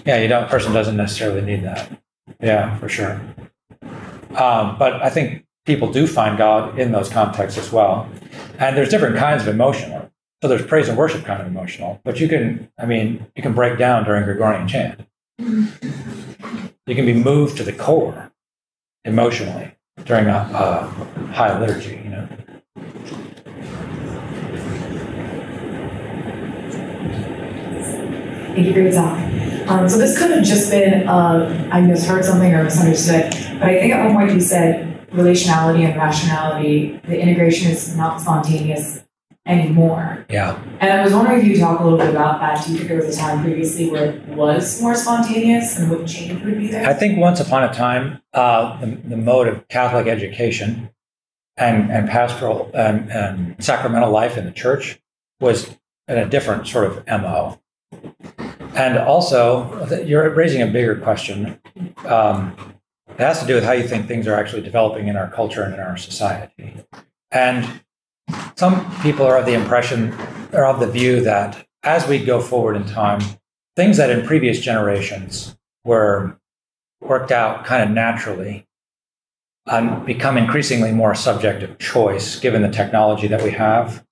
[0.05, 0.47] Yeah, you don't.
[0.47, 1.89] Person doesn't necessarily need that.
[2.39, 3.19] Yeah, for sure.
[4.35, 8.07] Um, but I think people do find God in those contexts as well.
[8.59, 10.11] And there's different kinds of emotional.
[10.41, 13.53] So there's praise and worship kind of emotional, but you can, I mean, you can
[13.53, 15.01] break down during Gregorian chant.
[15.37, 18.31] You can be moved to the core
[19.03, 19.75] emotionally
[20.05, 22.29] during a, a high liturgy, you know.
[28.55, 29.69] Thank you for your time.
[29.69, 33.29] Um, so this could have just been uh, I misheard something or misunderstood,
[33.59, 38.21] but I think at one point you said relationality and rationality, the integration is not
[38.21, 39.03] spontaneous
[39.49, 40.25] anymore.
[40.29, 40.61] Yeah.
[40.79, 42.63] And I was wondering if you could talk a little bit about that.
[42.63, 46.07] Do you think there was a time previously where it was more spontaneous and what
[46.07, 46.87] change would be there?
[46.87, 50.91] I think once upon a time, uh, the, the mode of Catholic education
[51.57, 54.99] and, and pastoral and, and sacramental life in the church
[55.41, 55.75] was
[56.07, 57.59] in a different sort of MO.
[58.75, 61.59] And also, you're raising a bigger question.
[62.05, 62.55] Um,
[63.09, 65.63] it has to do with how you think things are actually developing in our culture
[65.63, 66.85] and in our society.
[67.31, 67.81] And
[68.55, 70.13] some people are of the impression,
[70.53, 73.21] are of the view that as we go forward in time,
[73.75, 76.37] things that in previous generations were
[77.01, 78.67] worked out kind of naturally
[79.67, 84.05] um, become increasingly more a subject of choice given the technology that we have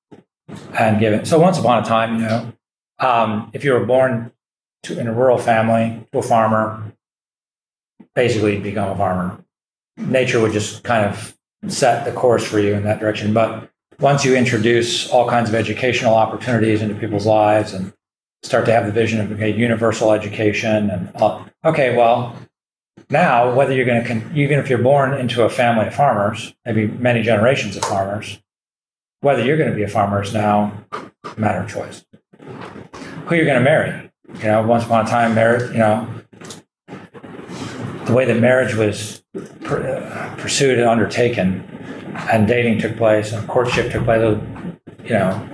[0.79, 2.53] and given so once upon a time you know
[2.99, 4.31] um, if you were born
[4.83, 6.93] to, in a rural family to a farmer
[8.15, 9.43] basically you'd become a farmer.
[9.97, 11.37] Nature would just kind of
[11.67, 13.69] set the course for you in that direction but
[13.99, 17.93] once you introduce all kinds of educational opportunities into people's lives and
[18.43, 22.35] start to have the vision of okay, universal education and uh, okay well
[23.09, 26.53] now whether you're going to con- even if you're born into a family of farmers
[26.65, 28.39] maybe many generations of farmers
[29.21, 32.05] whether you're going to be a farmer is now a matter of choice.
[33.25, 36.07] Who you're going to marry you know once upon a time marriage you know
[38.07, 39.23] the way that marriage was
[39.63, 41.63] pur- uh, pursued and undertaken
[42.31, 44.21] and dating took place and courtship took place
[45.03, 45.49] you know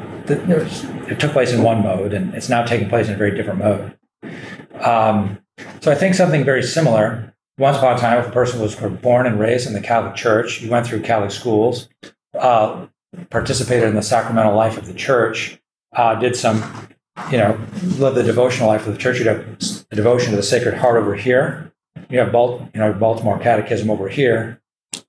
[0.48, 3.36] was, it took place in one mode and it's now taking place in a very
[3.36, 3.98] different mode
[4.80, 5.40] um,
[5.82, 7.34] so I think something very similar.
[7.58, 10.62] Once upon a time, if a person was born and raised in the Catholic Church,
[10.62, 11.88] you went through Catholic schools,
[12.40, 12.88] uh,
[13.30, 15.60] participated in the sacramental life of the church,
[15.96, 16.64] uh, did some,
[17.32, 17.60] you know,
[17.98, 19.20] lived the devotional life of the church.
[19.20, 19.46] You'd have
[19.92, 21.73] a devotion to the Sacred Heart over here.
[22.10, 24.62] You have Bal- you know, Baltimore Catechism over here.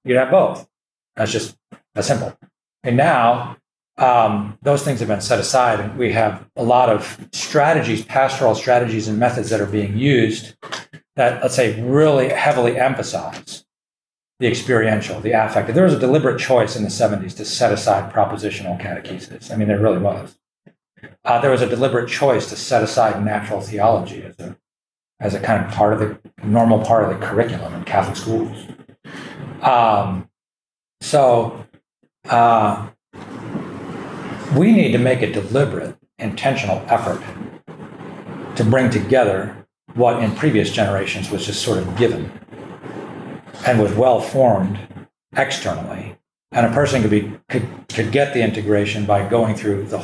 [0.04, 0.68] You'd have both.
[1.16, 1.56] That's just
[1.94, 2.36] that's simple.
[2.82, 3.56] And now
[3.96, 8.54] um, those things have been set aside, and we have a lot of strategies, pastoral
[8.54, 10.54] strategies, and methods that are being used
[11.16, 13.64] that, let's say, really heavily emphasize
[14.40, 15.76] the experiential, the affective.
[15.76, 19.52] There was a deliberate choice in the 70s to set aside propositional catechesis.
[19.52, 20.36] I mean, there really was.
[21.24, 24.56] Uh, there was a deliberate choice to set aside natural theology as a,
[25.20, 28.66] as a kind of part of the normal part of the curriculum in Catholic schools.
[29.62, 30.28] Um,
[31.00, 31.66] so,
[32.28, 32.88] uh,
[34.56, 37.22] we need to make a deliberate, intentional effort
[38.56, 42.30] to bring together what in previous generations was just sort of given
[43.66, 44.78] and was well formed
[45.36, 46.16] externally.
[46.52, 49.98] And a person could be could, could get the integration by going through the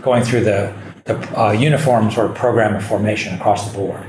[0.00, 0.74] going through the,
[1.04, 4.02] the uh, uniform sort of program of formation across the board.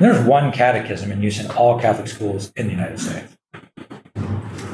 [0.00, 3.36] There's one catechism in use in all Catholic schools in the United States.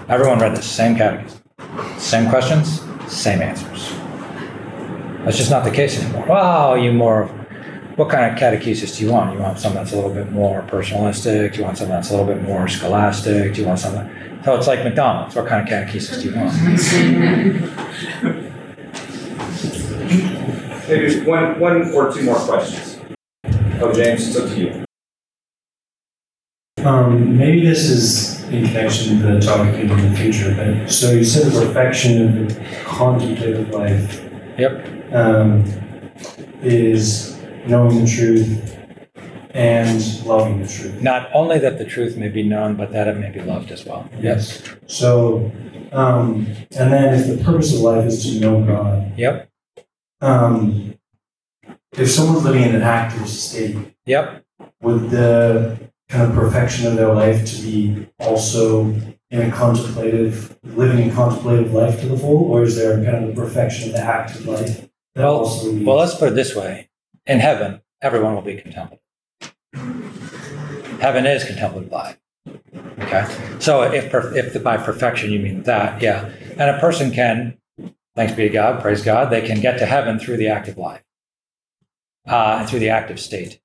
[0.06, 1.40] Everyone read the same catechism,
[1.98, 3.94] same questions, same answers.
[5.24, 6.26] That's just not the case anymore.
[6.28, 7.28] Well, you more,
[7.96, 9.32] what kind of catechesis do you want?
[9.34, 11.52] You want something that's a little bit more personalistic?
[11.52, 13.54] Do you want something that's a little bit more scholastic?
[13.54, 14.06] Do you want something?
[14.44, 15.34] So it's like McDonald's.
[15.34, 16.52] What kind of catechesis do you want?
[20.86, 22.98] Maybe one, one or two more questions.
[23.80, 24.73] Oh, James, it's up to you.
[26.84, 31.24] Um, maybe this is in connection to the topic in the future, but so you
[31.24, 34.22] said the perfection of the contemplative life
[34.58, 35.14] Yep.
[35.14, 35.64] um,
[36.62, 38.76] is knowing the truth
[39.54, 41.00] and loving the truth.
[41.00, 43.86] Not only that the truth may be known, but that it may be loved as
[43.86, 44.06] well.
[44.20, 44.62] Yes.
[44.86, 45.50] So,
[45.92, 46.46] um,
[46.76, 49.48] and then if the purpose of life is to know God, Yep.
[50.20, 50.94] um,
[51.96, 53.74] if someone's living in an active state,
[54.04, 54.44] Yep.
[54.82, 55.78] would the
[56.08, 58.94] kind of perfection of their life to be also
[59.30, 63.34] in a contemplative, living a contemplative life to the full, or is there kind of
[63.34, 65.86] the perfection of the active life that Well, also leads?
[65.86, 66.90] Well, let's put it this way:
[67.26, 69.00] in heaven, everyone will be contemplative.
[71.00, 72.18] Heaven is contemplative life.
[73.00, 73.26] Okay,
[73.58, 77.58] so if per, if the, by perfection you mean that, yeah, and a person can,
[78.14, 81.02] thanks be to God, praise God, they can get to heaven through the active life,
[82.26, 83.60] uh, and through the active state.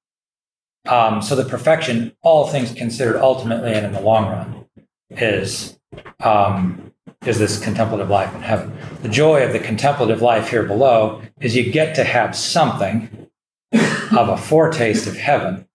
[0.90, 4.66] Um, so the perfection, all things considered, ultimately and in the long run,
[5.12, 5.80] is
[6.22, 6.92] um,
[7.26, 8.76] is this contemplative life in heaven.
[9.02, 13.28] The joy of the contemplative life here below is you get to have something
[13.74, 15.68] of a foretaste of heaven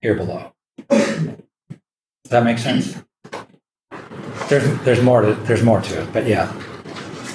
[0.00, 0.52] here below.
[0.88, 2.96] Does that make sense?
[4.48, 6.52] There's there's more to there's more to it, but yeah.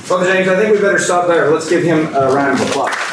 [0.09, 1.49] Well, James, I think we better stop there.
[1.51, 3.12] Let's give him a round of applause.